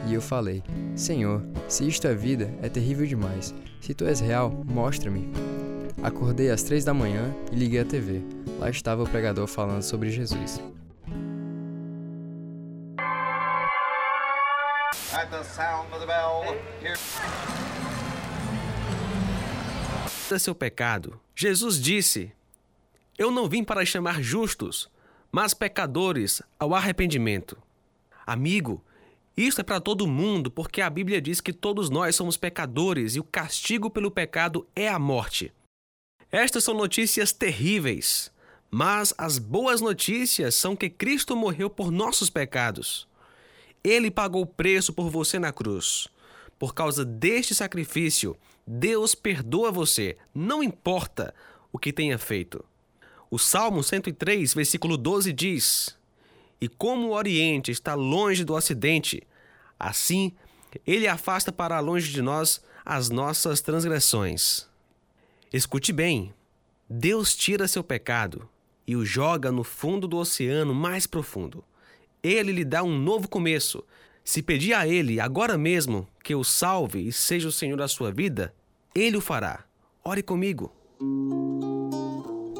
E 0.06 0.14
eu 0.14 0.22
falei: 0.22 0.62
Senhor, 0.94 1.42
se 1.66 1.88
isto 1.88 2.06
é 2.06 2.14
vida, 2.14 2.54
é 2.62 2.68
terrível 2.68 3.04
demais. 3.04 3.52
Se 3.80 3.92
tu 3.94 4.04
és 4.04 4.20
real, 4.20 4.62
mostra-me. 4.64 5.28
Acordei 6.04 6.50
às 6.50 6.62
três 6.62 6.84
da 6.84 6.94
manhã 6.94 7.34
e 7.50 7.56
liguei 7.56 7.80
a 7.80 7.84
TV. 7.84 8.22
Lá 8.60 8.70
estava 8.70 9.02
o 9.02 9.08
pregador 9.08 9.48
falando 9.48 9.82
sobre 9.82 10.08
Jesus. 10.08 10.60
At 15.24 15.30
the 15.30 15.42
sound 15.42 15.90
of 15.90 16.00
the 16.00 16.06
bell, 16.06 16.54
here. 16.82 16.96
seu 20.38 20.54
pecado. 20.54 21.18
Jesus 21.34 21.80
disse: 21.80 22.30
Eu 23.16 23.30
não 23.30 23.48
vim 23.48 23.64
para 23.64 23.86
chamar 23.86 24.20
justos, 24.20 24.90
mas 25.32 25.54
pecadores 25.54 26.42
ao 26.58 26.74
arrependimento. 26.74 27.56
Amigo, 28.26 28.84
isso 29.34 29.62
é 29.62 29.64
para 29.64 29.80
todo 29.80 30.06
mundo, 30.06 30.50
porque 30.50 30.82
a 30.82 30.90
Bíblia 30.90 31.22
diz 31.22 31.40
que 31.40 31.54
todos 31.54 31.88
nós 31.88 32.14
somos 32.14 32.36
pecadores 32.36 33.16
e 33.16 33.20
o 33.20 33.24
castigo 33.24 33.88
pelo 33.88 34.10
pecado 34.10 34.68
é 34.76 34.90
a 34.90 34.98
morte. 34.98 35.50
Estas 36.30 36.64
são 36.64 36.74
notícias 36.74 37.32
terríveis, 37.32 38.30
mas 38.70 39.14
as 39.16 39.38
boas 39.38 39.80
notícias 39.80 40.54
são 40.54 40.76
que 40.76 40.90
Cristo 40.90 41.34
morreu 41.34 41.70
por 41.70 41.90
nossos 41.90 42.28
pecados. 42.28 43.08
Ele 43.84 44.10
pagou 44.10 44.42
o 44.42 44.46
preço 44.46 44.92
por 44.92 45.10
você 45.10 45.38
na 45.38 45.52
cruz. 45.52 46.08
Por 46.58 46.74
causa 46.74 47.04
deste 47.04 47.54
sacrifício, 47.54 48.36
Deus 48.66 49.14
perdoa 49.14 49.70
você, 49.70 50.16
não 50.34 50.62
importa 50.62 51.34
o 51.70 51.78
que 51.78 51.92
tenha 51.92 52.18
feito. 52.18 52.64
O 53.30 53.38
Salmo 53.38 53.82
103, 53.82 54.54
versículo 54.54 54.96
12 54.96 55.32
diz: 55.32 55.96
E 56.60 56.68
como 56.68 57.08
o 57.08 57.12
Oriente 57.12 57.70
está 57.70 57.94
longe 57.94 58.44
do 58.44 58.54
Ocidente, 58.54 59.22
assim 59.78 60.32
ele 60.86 61.06
afasta 61.06 61.52
para 61.52 61.78
longe 61.80 62.10
de 62.10 62.22
nós 62.22 62.62
as 62.84 63.10
nossas 63.10 63.60
transgressões. 63.60 64.66
Escute 65.52 65.92
bem: 65.92 66.32
Deus 66.88 67.34
tira 67.34 67.68
seu 67.68 67.84
pecado 67.84 68.48
e 68.86 68.96
o 68.96 69.04
joga 69.04 69.52
no 69.52 69.64
fundo 69.64 70.06
do 70.06 70.16
oceano 70.16 70.74
mais 70.74 71.06
profundo. 71.06 71.64
Ele 72.24 72.52
lhe 72.52 72.64
dá 72.64 72.82
um 72.82 72.98
novo 72.98 73.28
começo. 73.28 73.84
Se 74.24 74.42
pedir 74.42 74.72
a 74.72 74.88
Ele 74.88 75.20
agora 75.20 75.58
mesmo 75.58 76.08
que 76.22 76.34
o 76.34 76.42
salve 76.42 77.06
e 77.06 77.12
seja 77.12 77.48
o 77.48 77.52
Senhor 77.52 77.76
da 77.76 77.86
sua 77.86 78.10
vida, 78.10 78.54
Ele 78.94 79.18
o 79.18 79.20
fará. 79.20 79.64
Ore 80.02 80.22
comigo. 80.22 80.72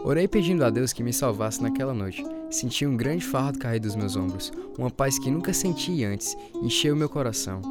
Orei 0.04 0.28
pedindo 0.28 0.62
a 0.66 0.68
Deus 0.68 0.92
que 0.92 1.02
me 1.02 1.14
salvasse 1.14 1.62
naquela 1.62 1.94
noite. 1.94 2.22
Senti 2.50 2.84
um 2.84 2.94
grande 2.94 3.24
fardo 3.24 3.58
cair 3.58 3.80
dos 3.80 3.96
meus 3.96 4.16
ombros. 4.16 4.52
Uma 4.78 4.90
paz 4.90 5.18
que 5.18 5.30
nunca 5.30 5.54
senti 5.54 6.04
antes 6.04 6.36
encheu 6.62 6.94
meu 6.94 7.08
coração. 7.08 7.62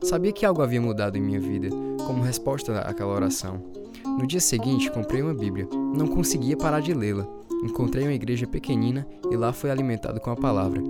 Sabia 0.00 0.32
que 0.32 0.46
algo 0.46 0.62
havia 0.62 0.80
mudado 0.80 1.18
em 1.18 1.20
minha 1.20 1.40
vida, 1.40 1.68
como 2.06 2.22
resposta 2.22 2.78
àquela 2.78 3.12
oração. 3.12 3.60
No 4.04 4.24
dia 4.24 4.40
seguinte, 4.40 4.88
comprei 4.88 5.20
uma 5.20 5.34
Bíblia. 5.34 5.68
Não 5.96 6.06
conseguia 6.06 6.56
parar 6.56 6.80
de 6.80 6.94
lê-la. 6.94 7.26
Encontrei 7.64 8.04
uma 8.04 8.14
igreja 8.14 8.46
pequenina 8.46 9.04
e 9.28 9.36
lá 9.36 9.52
fui 9.52 9.68
alimentado 9.68 10.20
com 10.20 10.30
a 10.30 10.36
palavra. 10.36 10.80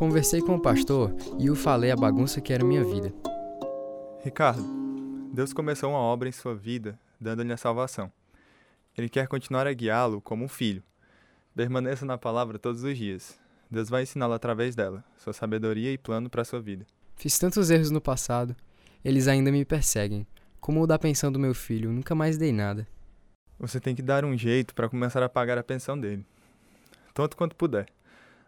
Conversei 0.00 0.40
com 0.40 0.54
o 0.54 0.58
pastor 0.58 1.14
e 1.38 1.50
o 1.50 1.54
falei 1.54 1.90
a 1.90 1.94
bagunça 1.94 2.40
que 2.40 2.54
era 2.54 2.64
minha 2.64 2.82
vida. 2.82 3.12
Ricardo, 4.24 4.64
Deus 5.30 5.52
começou 5.52 5.90
uma 5.90 5.98
obra 5.98 6.26
em 6.26 6.32
sua 6.32 6.54
vida, 6.54 6.98
dando-lhe 7.20 7.52
a 7.52 7.56
salvação. 7.58 8.10
Ele 8.96 9.10
quer 9.10 9.28
continuar 9.28 9.66
a 9.66 9.72
guiá-lo 9.74 10.22
como 10.22 10.42
um 10.42 10.48
filho. 10.48 10.82
Permaneça 11.54 12.06
na 12.06 12.16
palavra 12.16 12.58
todos 12.58 12.82
os 12.82 12.96
dias. 12.96 13.38
Deus 13.70 13.90
vai 13.90 14.04
ensiná-lo 14.04 14.32
através 14.32 14.74
dela, 14.74 15.04
sua 15.18 15.34
sabedoria 15.34 15.92
e 15.92 15.98
plano 15.98 16.30
para 16.30 16.40
a 16.40 16.46
sua 16.46 16.62
vida. 16.62 16.86
Fiz 17.14 17.38
tantos 17.38 17.68
erros 17.68 17.90
no 17.90 18.00
passado, 18.00 18.56
eles 19.04 19.28
ainda 19.28 19.52
me 19.52 19.66
perseguem. 19.66 20.26
Como 20.62 20.80
o 20.80 20.86
da 20.86 20.98
pensão 20.98 21.30
do 21.30 21.38
meu 21.38 21.52
filho, 21.52 21.92
nunca 21.92 22.14
mais 22.14 22.38
dei 22.38 22.52
nada. 22.52 22.88
Você 23.58 23.78
tem 23.78 23.94
que 23.94 24.00
dar 24.00 24.24
um 24.24 24.34
jeito 24.34 24.74
para 24.74 24.88
começar 24.88 25.22
a 25.22 25.28
pagar 25.28 25.58
a 25.58 25.62
pensão 25.62 26.00
dele. 26.00 26.24
Tanto 27.12 27.36
quanto 27.36 27.54
puder. 27.54 27.86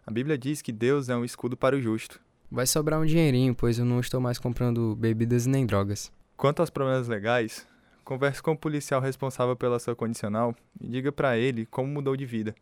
A 0.05 0.11
Bíblia 0.11 0.37
diz 0.37 0.61
que 0.61 0.71
Deus 0.71 1.07
é 1.07 1.15
um 1.15 1.23
escudo 1.23 1.55
para 1.55 1.77
o 1.77 1.81
justo. 1.81 2.19
Vai 2.51 2.67
sobrar 2.67 2.99
um 2.99 3.05
dinheirinho, 3.05 3.55
pois 3.55 3.79
eu 3.79 3.85
não 3.85 4.01
estou 4.01 4.19
mais 4.19 4.37
comprando 4.37 4.95
bebidas 4.97 5.45
nem 5.45 5.65
drogas. 5.65 6.11
Quanto 6.35 6.59
aos 6.59 6.69
problemas 6.69 7.07
legais, 7.07 7.65
converse 8.03 8.43
com 8.43 8.51
o 8.51 8.57
policial 8.57 8.99
responsável 8.99 9.55
pela 9.55 9.79
sua 9.79 9.95
condicional 9.95 10.53
e 10.79 10.87
diga 10.87 11.09
para 11.11 11.37
ele 11.37 11.65
como 11.65 11.87
mudou 11.87 12.17
de 12.17 12.25
vida. 12.25 12.53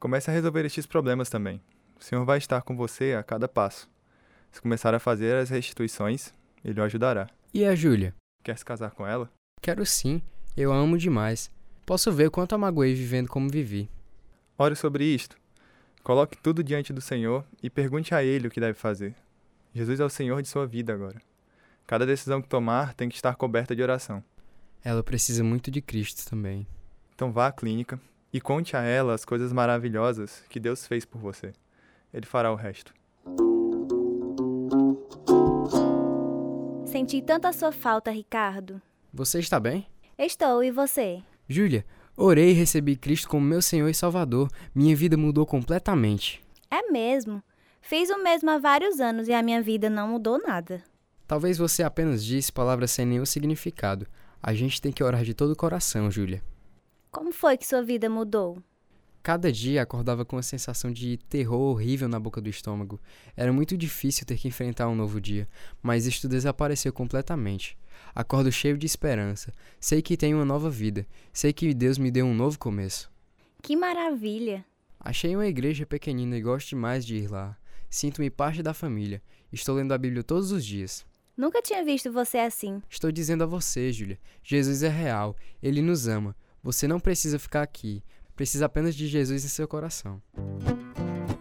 Comece 0.00 0.28
a 0.28 0.34
resolver 0.34 0.64
estes 0.64 0.86
problemas 0.86 1.30
também. 1.30 1.62
O 1.98 2.02
Senhor 2.02 2.24
vai 2.24 2.38
estar 2.38 2.60
com 2.62 2.76
você 2.76 3.14
a 3.14 3.22
cada 3.22 3.46
passo. 3.46 3.88
Se 4.50 4.60
começar 4.60 4.92
a 4.92 4.98
fazer 4.98 5.36
as 5.36 5.50
restituições, 5.50 6.32
ele 6.64 6.80
o 6.80 6.82
ajudará. 6.82 7.28
E 7.54 7.64
a 7.64 7.76
Júlia? 7.76 8.12
Quer 8.42 8.58
se 8.58 8.64
casar 8.64 8.90
com 8.90 9.06
ela? 9.06 9.30
Quero 9.62 9.86
sim. 9.86 10.20
Eu 10.56 10.72
a 10.72 10.76
amo 10.76 10.98
demais. 10.98 11.50
Posso 11.86 12.10
ver 12.10 12.28
quanto 12.28 12.54
a 12.54 12.58
magoei 12.58 12.92
vivendo 12.92 13.28
como 13.28 13.48
vivi. 13.48 13.88
Ore 14.58 14.74
sobre 14.74 15.04
isto. 15.04 15.36
Coloque 16.06 16.38
tudo 16.38 16.62
diante 16.62 16.92
do 16.92 17.00
Senhor 17.00 17.44
e 17.60 17.68
pergunte 17.68 18.14
a 18.14 18.22
Ele 18.22 18.46
o 18.46 18.50
que 18.52 18.60
deve 18.60 18.78
fazer. 18.78 19.12
Jesus 19.74 19.98
é 19.98 20.04
o 20.04 20.08
Senhor 20.08 20.40
de 20.40 20.46
sua 20.46 20.64
vida 20.64 20.94
agora. 20.94 21.20
Cada 21.84 22.06
decisão 22.06 22.40
que 22.40 22.48
tomar 22.48 22.94
tem 22.94 23.08
que 23.08 23.16
estar 23.16 23.34
coberta 23.34 23.74
de 23.74 23.82
oração. 23.82 24.22
Ela 24.84 25.02
precisa 25.02 25.42
muito 25.42 25.68
de 25.68 25.82
Cristo 25.82 26.30
também. 26.30 26.64
Então 27.12 27.32
vá 27.32 27.48
à 27.48 27.52
clínica 27.52 28.00
e 28.32 28.40
conte 28.40 28.76
a 28.76 28.82
ela 28.82 29.14
as 29.14 29.24
coisas 29.24 29.52
maravilhosas 29.52 30.44
que 30.48 30.60
Deus 30.60 30.86
fez 30.86 31.04
por 31.04 31.20
você. 31.20 31.52
Ele 32.14 32.24
fará 32.24 32.52
o 32.52 32.54
resto. 32.54 32.94
Senti 36.86 37.20
tanta 37.20 37.52
sua 37.52 37.72
falta, 37.72 38.12
Ricardo. 38.12 38.80
Você 39.12 39.40
está 39.40 39.58
bem? 39.58 39.88
Estou, 40.16 40.62
e 40.62 40.70
você? 40.70 41.20
Júlia, 41.48 41.84
orei 42.16 42.50
e 42.50 42.54
recebi 42.54 42.96
Cristo 42.96 43.28
como 43.28 43.44
meu 43.44 43.60
Senhor 43.60 43.88
e 43.88 43.94
Salvador. 43.94 44.48
Minha 44.74 44.96
vida 44.96 45.16
mudou 45.16 45.44
completamente. 45.44 46.42
É 46.70 46.90
mesmo. 46.90 47.42
Fiz 47.80 48.10
o 48.10 48.22
mesmo 48.22 48.50
há 48.50 48.58
vários 48.58 48.98
anos 49.00 49.28
e 49.28 49.32
a 49.32 49.42
minha 49.42 49.62
vida 49.62 49.88
não 49.88 50.08
mudou 50.08 50.38
nada. 50.38 50.82
Talvez 51.26 51.58
você 51.58 51.82
apenas 51.82 52.24
disse 52.24 52.52
palavras 52.52 52.90
sem 52.90 53.04
nenhum 53.04 53.26
significado. 53.26 54.06
A 54.42 54.54
gente 54.54 54.80
tem 54.80 54.92
que 54.92 55.02
orar 55.02 55.24
de 55.24 55.34
todo 55.34 55.52
o 55.52 55.56
coração, 55.56 56.10
Júlia. 56.10 56.42
Como 57.10 57.32
foi 57.32 57.56
que 57.56 57.66
sua 57.66 57.82
vida 57.82 58.08
mudou? 58.08 58.62
Cada 59.22 59.50
dia 59.50 59.82
acordava 59.82 60.24
com 60.24 60.36
uma 60.36 60.42
sensação 60.42 60.92
de 60.92 61.16
terror 61.28 61.58
horrível 61.58 62.08
na 62.08 62.20
boca 62.20 62.40
do 62.40 62.48
estômago. 62.48 63.00
Era 63.36 63.52
muito 63.52 63.76
difícil 63.76 64.24
ter 64.24 64.38
que 64.38 64.46
enfrentar 64.46 64.86
um 64.88 64.94
novo 64.94 65.20
dia, 65.20 65.48
mas 65.82 66.06
isto 66.06 66.28
desapareceu 66.28 66.92
completamente. 66.92 67.76
Acordo 68.16 68.50
cheio 68.50 68.78
de 68.78 68.86
esperança. 68.86 69.52
Sei 69.78 70.00
que 70.00 70.16
tenho 70.16 70.38
uma 70.38 70.44
nova 70.46 70.70
vida. 70.70 71.06
Sei 71.34 71.52
que 71.52 71.74
Deus 71.74 71.98
me 71.98 72.10
deu 72.10 72.24
um 72.24 72.34
novo 72.34 72.58
começo. 72.58 73.12
Que 73.62 73.76
maravilha! 73.76 74.64
Achei 74.98 75.36
uma 75.36 75.46
igreja 75.46 75.84
pequenina 75.84 76.34
e 76.34 76.40
gosto 76.40 76.70
demais 76.70 77.04
de 77.04 77.14
ir 77.14 77.30
lá. 77.30 77.58
Sinto-me 77.90 78.30
parte 78.30 78.62
da 78.62 78.72
família. 78.72 79.22
Estou 79.52 79.74
lendo 79.76 79.92
a 79.92 79.98
Bíblia 79.98 80.22
todos 80.22 80.50
os 80.50 80.64
dias. 80.64 81.04
Nunca 81.36 81.60
tinha 81.60 81.84
visto 81.84 82.10
você 82.10 82.38
assim. 82.38 82.82
Estou 82.88 83.12
dizendo 83.12 83.44
a 83.44 83.46
você, 83.46 83.92
Júlia. 83.92 84.18
Jesus 84.42 84.82
é 84.82 84.88
real. 84.88 85.36
Ele 85.62 85.82
nos 85.82 86.08
ama. 86.08 86.34
Você 86.62 86.88
não 86.88 86.98
precisa 86.98 87.38
ficar 87.38 87.60
aqui. 87.60 88.02
Precisa 88.34 88.64
apenas 88.64 88.94
de 88.94 89.06
Jesus 89.06 89.44
em 89.44 89.48
seu 89.48 89.68
coração. 89.68 90.22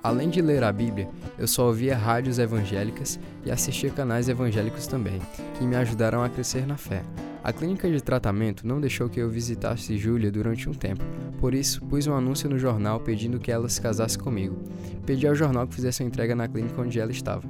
Além 0.05 0.29
de 0.29 0.39
ler 0.39 0.63
a 0.63 0.71
Bíblia, 0.71 1.09
eu 1.35 1.47
só 1.47 1.65
ouvia 1.65 1.97
rádios 1.97 2.37
evangélicas 2.37 3.19
e 3.43 3.49
assistia 3.49 3.89
canais 3.89 4.29
evangélicos 4.29 4.85
também, 4.85 5.19
que 5.57 5.65
me 5.65 5.75
ajudaram 5.75 6.23
a 6.23 6.29
crescer 6.29 6.67
na 6.67 6.77
fé. 6.77 7.01
A 7.43 7.51
clínica 7.51 7.89
de 7.89 7.99
tratamento 7.99 8.67
não 8.67 8.79
deixou 8.79 9.09
que 9.09 9.19
eu 9.19 9.27
visitasse 9.31 9.97
Júlia 9.97 10.31
durante 10.31 10.69
um 10.69 10.75
tempo, 10.75 11.03
por 11.39 11.55
isso 11.55 11.83
pus 11.85 12.05
um 12.05 12.13
anúncio 12.13 12.47
no 12.47 12.59
jornal 12.59 12.99
pedindo 12.99 13.39
que 13.39 13.51
ela 13.51 13.67
se 13.67 13.81
casasse 13.81 14.15
comigo. 14.15 14.55
Pedi 15.07 15.25
ao 15.25 15.33
jornal 15.33 15.65
que 15.65 15.73
fizesse 15.73 16.03
uma 16.03 16.07
entrega 16.07 16.35
na 16.35 16.47
clínica 16.47 16.79
onde 16.79 16.99
ela 16.99 17.11
estava. 17.11 17.41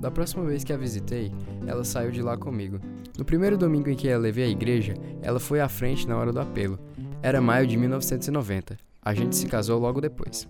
Da 0.00 0.08
próxima 0.08 0.44
vez 0.44 0.62
que 0.62 0.72
a 0.72 0.76
visitei, 0.76 1.32
ela 1.66 1.82
saiu 1.82 2.12
de 2.12 2.22
lá 2.22 2.36
comigo. 2.36 2.78
No 3.18 3.24
primeiro 3.24 3.58
domingo 3.58 3.90
em 3.90 3.96
que 3.96 4.08
a 4.08 4.16
levei 4.16 4.44
à 4.44 4.48
igreja, 4.48 4.94
ela 5.20 5.40
foi 5.40 5.60
à 5.60 5.68
frente 5.68 6.06
na 6.06 6.16
hora 6.16 6.32
do 6.32 6.38
apelo. 6.38 6.78
Era 7.20 7.40
maio 7.40 7.66
de 7.66 7.76
1990. 7.76 8.76
A 9.02 9.14
gente 9.14 9.34
se 9.34 9.46
casou 9.46 9.80
logo 9.80 10.00
depois. 10.00 10.46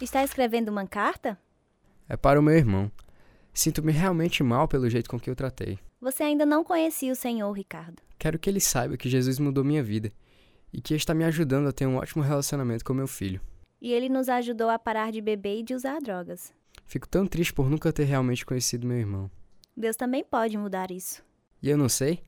Está 0.00 0.22
escrevendo 0.22 0.68
uma 0.68 0.86
carta? 0.86 1.38
É 2.06 2.18
para 2.18 2.38
o 2.38 2.42
meu 2.42 2.54
irmão. 2.54 2.92
Sinto-me 3.52 3.92
realmente 3.92 4.42
mal 4.42 4.68
pelo 4.68 4.90
jeito 4.90 5.08
com 5.08 5.18
que 5.18 5.30
eu 5.30 5.34
tratei. 5.34 5.78
Você 5.98 6.22
ainda 6.22 6.44
não 6.44 6.62
conhecia 6.62 7.10
o 7.10 7.16
Senhor, 7.16 7.50
Ricardo. 7.50 8.02
Quero 8.18 8.38
que 8.38 8.50
ele 8.50 8.60
saiba 8.60 8.98
que 8.98 9.08
Jesus 9.08 9.38
mudou 9.38 9.64
minha 9.64 9.82
vida 9.82 10.12
e 10.70 10.82
que 10.82 10.94
está 10.94 11.14
me 11.14 11.24
ajudando 11.24 11.68
a 11.68 11.72
ter 11.72 11.86
um 11.86 11.96
ótimo 11.96 12.22
relacionamento 12.22 12.84
com 12.84 12.92
meu 12.92 13.06
filho. 13.06 13.40
E 13.80 13.90
ele 13.90 14.10
nos 14.10 14.28
ajudou 14.28 14.68
a 14.68 14.78
parar 14.78 15.10
de 15.10 15.22
beber 15.22 15.60
e 15.60 15.62
de 15.62 15.74
usar 15.74 15.98
drogas. 16.00 16.52
Fico 16.84 17.08
tão 17.08 17.26
triste 17.26 17.54
por 17.54 17.70
nunca 17.70 17.90
ter 17.90 18.04
realmente 18.04 18.44
conhecido 18.44 18.86
meu 18.86 18.98
irmão. 18.98 19.30
Deus 19.74 19.96
também 19.96 20.22
pode 20.22 20.58
mudar 20.58 20.90
isso. 20.90 21.24
E 21.62 21.70
eu 21.70 21.78
não 21.78 21.88
sei? 21.88 22.22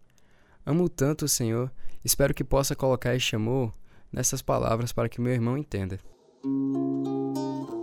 Amo 0.64 0.88
tanto 0.88 1.26
o 1.26 1.28
Senhor, 1.28 1.70
espero 2.02 2.32
que 2.32 2.42
possa 2.42 2.74
colocar 2.74 3.14
este 3.14 3.36
amor 3.36 3.74
nessas 4.10 4.40
palavras 4.40 4.90
para 4.90 5.08
que 5.08 5.20
meu 5.20 5.32
irmão 5.32 5.58
entenda. 5.58 5.98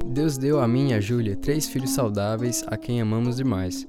Deus 0.06 0.38
deu 0.38 0.62
a 0.62 0.68
mim 0.68 0.92
e 0.92 0.94
a 0.94 1.02
Júlia 1.02 1.36
três 1.36 1.68
filhos 1.68 1.92
saudáveis 1.92 2.64
a 2.68 2.78
quem 2.78 3.02
amamos 3.02 3.36
demais. 3.36 3.88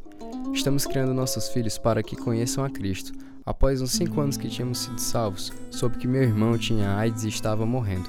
Estamos 0.52 0.87
criando 0.87 1.14
nossos 1.14 1.48
filhos 1.48 1.79
para 1.79 2.02
que 2.02 2.16
conheçam 2.16 2.64
a 2.64 2.70
Cristo. 2.70 3.12
Após 3.44 3.81
uns 3.81 3.92
cinco 3.92 4.20
anos 4.20 4.37
que 4.37 4.48
tínhamos 4.48 4.79
sido 4.79 5.00
salvos, 5.00 5.52
soube 5.70 5.98
que 5.98 6.09
meu 6.09 6.22
irmão 6.22 6.59
tinha 6.59 6.96
AIDS 6.96 7.22
e 7.22 7.29
estava 7.29 7.64
morrendo. 7.64 8.09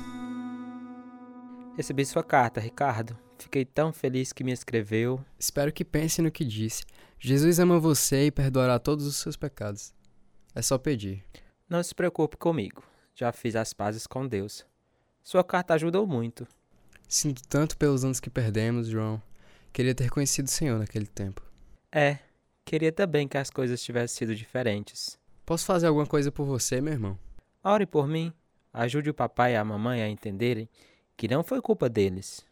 Recebi 1.76 2.04
sua 2.06 2.24
carta, 2.24 2.60
Ricardo. 2.60 3.16
Fiquei 3.38 3.64
tão 3.64 3.94
feliz 3.94 4.34
que 4.34 4.44
me 4.44 4.52
escreveu. 4.52 5.24
Espero 5.38 5.72
que 5.72 5.86
pense 5.86 6.22
no 6.24 6.32
que 6.32 6.44
disse. 6.44 6.84
Jesus 7.20 7.60
ama 7.60 7.80
você 7.80 8.26
e 8.26 8.32
perdoará 8.32 8.80
todos 8.80 9.06
os 9.06 9.18
seus 9.18 9.38
pecados. 9.38 9.94
É 10.56 10.62
só 10.64 10.80
pedir. 10.80 11.24
Não 11.70 11.84
se 11.84 11.94
preocupe 11.94 12.36
comigo. 12.36 12.82
Já 13.14 13.32
fiz 13.32 13.56
as 13.56 13.74
pazes 13.74 14.08
com 14.08 14.28
Deus. 14.28 14.66
Sua 15.28 15.44
carta 15.44 15.74
ajudou 15.74 16.08
muito. 16.08 16.48
Sinto 17.06 17.42
tanto 17.50 17.76
pelos 17.76 18.06
anos 18.06 18.18
que 18.18 18.30
perdemos, 18.30 18.88
João. 18.88 19.22
Queria 19.74 19.94
ter 19.94 20.10
conhecido 20.10 20.46
o 20.46 20.50
Senhor 20.50 20.80
naquele 20.80 21.06
tempo. 21.06 21.42
É, 21.92 22.20
queria 22.64 22.94
também 22.94 23.28
que 23.28 23.38
as 23.38 23.50
coisas 23.50 23.84
tivessem 23.84 24.20
sido 24.20 24.34
diferentes. 24.34 25.20
Posso 25.46 25.66
fazer 25.66 25.88
alguma 25.88 26.06
coisa 26.06 26.32
por 26.32 26.46
você, 26.46 26.80
meu 26.80 26.94
irmão? 26.94 27.20
Ore 27.62 27.86
por 27.86 28.08
mim. 28.08 28.32
Ajude 28.72 29.10
o 29.10 29.14
papai 29.14 29.52
e 29.52 29.56
a 29.58 29.66
mamãe 29.66 30.02
a 30.02 30.08
entenderem 30.08 30.70
que 31.18 31.28
não 31.28 31.44
foi 31.44 31.62
culpa 31.62 31.90
deles. 31.90 32.46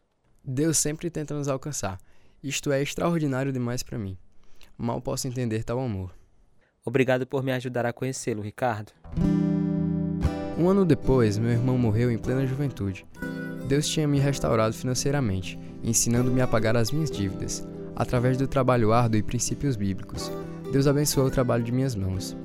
Deus 0.44 0.78
sempre 0.78 1.10
tenta 1.10 1.34
nos 1.34 1.48
alcançar. 1.48 1.98
Isto 2.44 2.74
é 2.74 2.82
extraordinário 2.82 3.54
demais 3.54 3.84
para 3.84 3.98
mim. 3.98 4.18
Mal 4.78 5.02
posso 5.02 5.30
entender 5.30 5.64
tal 5.64 5.80
amor. 5.80 6.14
Obrigado 6.84 7.26
por 7.26 7.42
me 7.42 7.54
ajudar 7.54 7.86
a 7.86 7.94
conhecê-lo, 7.94 8.42
Ricardo. 8.42 8.92
Um 10.58 10.70
ano 10.70 10.86
depois, 10.86 11.38
meu 11.38 11.52
irmão 11.52 11.78
morreu 11.78 12.10
em 12.10 12.18
plena 12.18 12.48
juventude. 12.48 13.06
Deus 13.68 13.86
tinha 13.88 14.08
me 14.08 14.20
restaurado 14.20 14.74
financeiramente, 14.74 15.60
ensinando-me 15.84 16.40
a 16.40 16.48
pagar 16.48 16.78
as 16.78 16.92
minhas 16.92 17.12
dívidas, 17.12 17.68
através 17.94 18.38
do 18.38 18.48
trabalho 18.48 18.94
árduo 18.94 19.20
e 19.20 19.24
princípios 19.24 19.76
bíblicos. 19.76 20.32
Deus 20.72 20.88
abençoou 20.88 21.28
o 21.28 21.32
trabalho 21.32 21.64
de 21.64 21.74
minhas 21.74 21.94
mãos. 21.94 22.38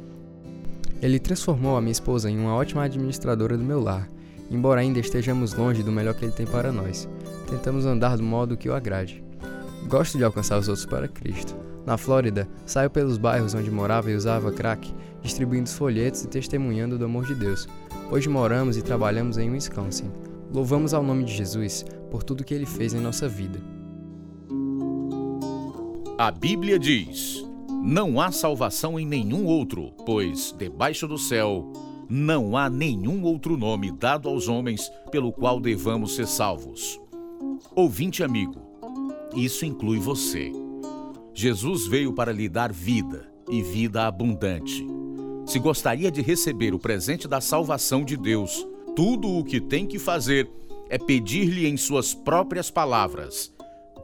Ele 1.00 1.20
transformou 1.20 1.76
a 1.76 1.80
minha 1.80 1.92
esposa 1.92 2.28
em 2.28 2.36
uma 2.36 2.54
ótima 2.54 2.82
administradora 2.82 3.56
do 3.56 3.62
meu 3.62 3.80
lar, 3.80 4.10
embora 4.50 4.80
ainda 4.80 4.98
estejamos 4.98 5.54
longe 5.54 5.84
do 5.84 5.92
melhor 5.92 6.14
que 6.14 6.24
ele 6.24 6.32
tem 6.32 6.46
para 6.46 6.72
nós. 6.72 7.08
Tentamos 7.48 7.86
andar 7.86 8.16
do 8.16 8.24
modo 8.24 8.56
que 8.56 8.68
o 8.68 8.74
agrade. 8.74 9.22
Gosto 9.88 10.18
de 10.18 10.24
alcançar 10.24 10.58
os 10.58 10.66
outros 10.66 10.84
para 10.84 11.06
Cristo. 11.06 11.54
Na 11.86 11.96
Flórida, 11.96 12.48
saio 12.66 12.90
pelos 12.90 13.18
bairros 13.18 13.54
onde 13.54 13.70
morava 13.70 14.10
e 14.10 14.16
usava 14.16 14.52
crack, 14.52 14.92
distribuindo 15.22 15.70
folhetos 15.70 16.24
e 16.24 16.28
testemunhando 16.28 16.98
do 16.98 17.04
amor 17.04 17.24
de 17.24 17.34
Deus. 17.34 17.68
Hoje 18.12 18.28
moramos 18.28 18.76
e 18.76 18.82
trabalhamos 18.82 19.38
em 19.38 19.52
Wisconsin. 19.52 20.10
Louvamos 20.52 20.92
ao 20.92 21.00
nome 21.00 21.22
de 21.22 21.32
Jesus 21.32 21.84
por 22.10 22.24
tudo 22.24 22.42
que 22.42 22.52
ele 22.52 22.66
fez 22.66 22.92
em 22.92 22.98
nossa 22.98 23.28
vida. 23.28 23.62
A 26.18 26.32
Bíblia 26.32 26.76
diz: 26.76 27.46
Não 27.84 28.20
há 28.20 28.32
salvação 28.32 28.98
em 28.98 29.06
nenhum 29.06 29.46
outro, 29.46 29.92
pois 30.04 30.52
debaixo 30.58 31.06
do 31.06 31.16
céu 31.16 31.72
não 32.08 32.56
há 32.56 32.68
nenhum 32.68 33.22
outro 33.22 33.56
nome 33.56 33.92
dado 33.92 34.28
aos 34.28 34.48
homens 34.48 34.90
pelo 35.12 35.32
qual 35.32 35.60
devamos 35.60 36.16
ser 36.16 36.26
salvos. 36.26 37.00
Ouvinte 37.76 38.24
amigo, 38.24 38.60
isso 39.36 39.64
inclui 39.64 40.00
você. 40.00 40.50
Jesus 41.32 41.86
veio 41.86 42.12
para 42.12 42.32
lhe 42.32 42.48
dar 42.48 42.72
vida 42.72 43.32
e 43.48 43.62
vida 43.62 44.04
abundante. 44.04 44.84
Se 45.50 45.58
gostaria 45.58 46.12
de 46.12 46.22
receber 46.22 46.72
o 46.74 46.78
presente 46.78 47.26
da 47.26 47.40
salvação 47.40 48.04
de 48.04 48.16
Deus, 48.16 48.64
tudo 48.94 49.28
o 49.28 49.42
que 49.42 49.60
tem 49.60 49.84
que 49.84 49.98
fazer 49.98 50.48
é 50.88 50.96
pedir-lhe 50.96 51.66
em 51.66 51.76
suas 51.76 52.14
próprias 52.14 52.70
palavras. 52.70 53.52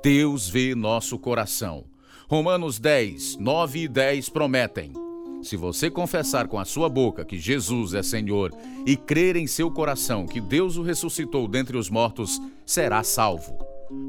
Deus 0.02 0.48
vê 0.48 0.74
nosso 0.74 1.16
coração. 1.16 1.84
Romanos 2.28 2.80
10, 2.80 3.36
9 3.36 3.78
e 3.78 3.86
10 3.86 4.28
prometem: 4.28 4.92
Se 5.40 5.56
você 5.56 5.88
confessar 5.88 6.48
com 6.48 6.58
a 6.58 6.64
sua 6.64 6.88
boca 6.88 7.24
que 7.24 7.38
Jesus 7.38 7.94
é 7.94 8.02
Senhor 8.02 8.52
e 8.84 8.96
crer 8.96 9.36
em 9.36 9.46
seu 9.46 9.70
coração 9.70 10.26
que 10.26 10.40
Deus 10.40 10.76
o 10.76 10.82
ressuscitou 10.82 11.46
dentre 11.46 11.76
os 11.76 11.88
mortos, 11.88 12.42
será 12.66 13.04
salvo. 13.04 13.56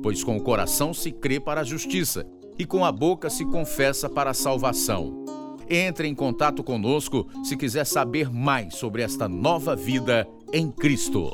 Pois 0.01 0.23
com 0.23 0.37
o 0.37 0.41
coração 0.41 0.91
se 0.91 1.11
crê 1.11 1.39
para 1.39 1.61
a 1.61 1.63
justiça 1.63 2.25
e 2.57 2.65
com 2.65 2.83
a 2.83 2.91
boca 2.91 3.29
se 3.29 3.45
confessa 3.45 4.09
para 4.09 4.31
a 4.31 4.33
salvação. 4.33 5.36
Entre 5.69 6.07
em 6.07 6.15
contato 6.15 6.63
conosco 6.63 7.27
se 7.43 7.57
quiser 7.57 7.85
saber 7.85 8.31
mais 8.31 8.75
sobre 8.75 9.01
esta 9.01 9.27
nova 9.27 9.75
vida 9.75 10.25
em 10.53 10.71
Cristo. 10.71 11.33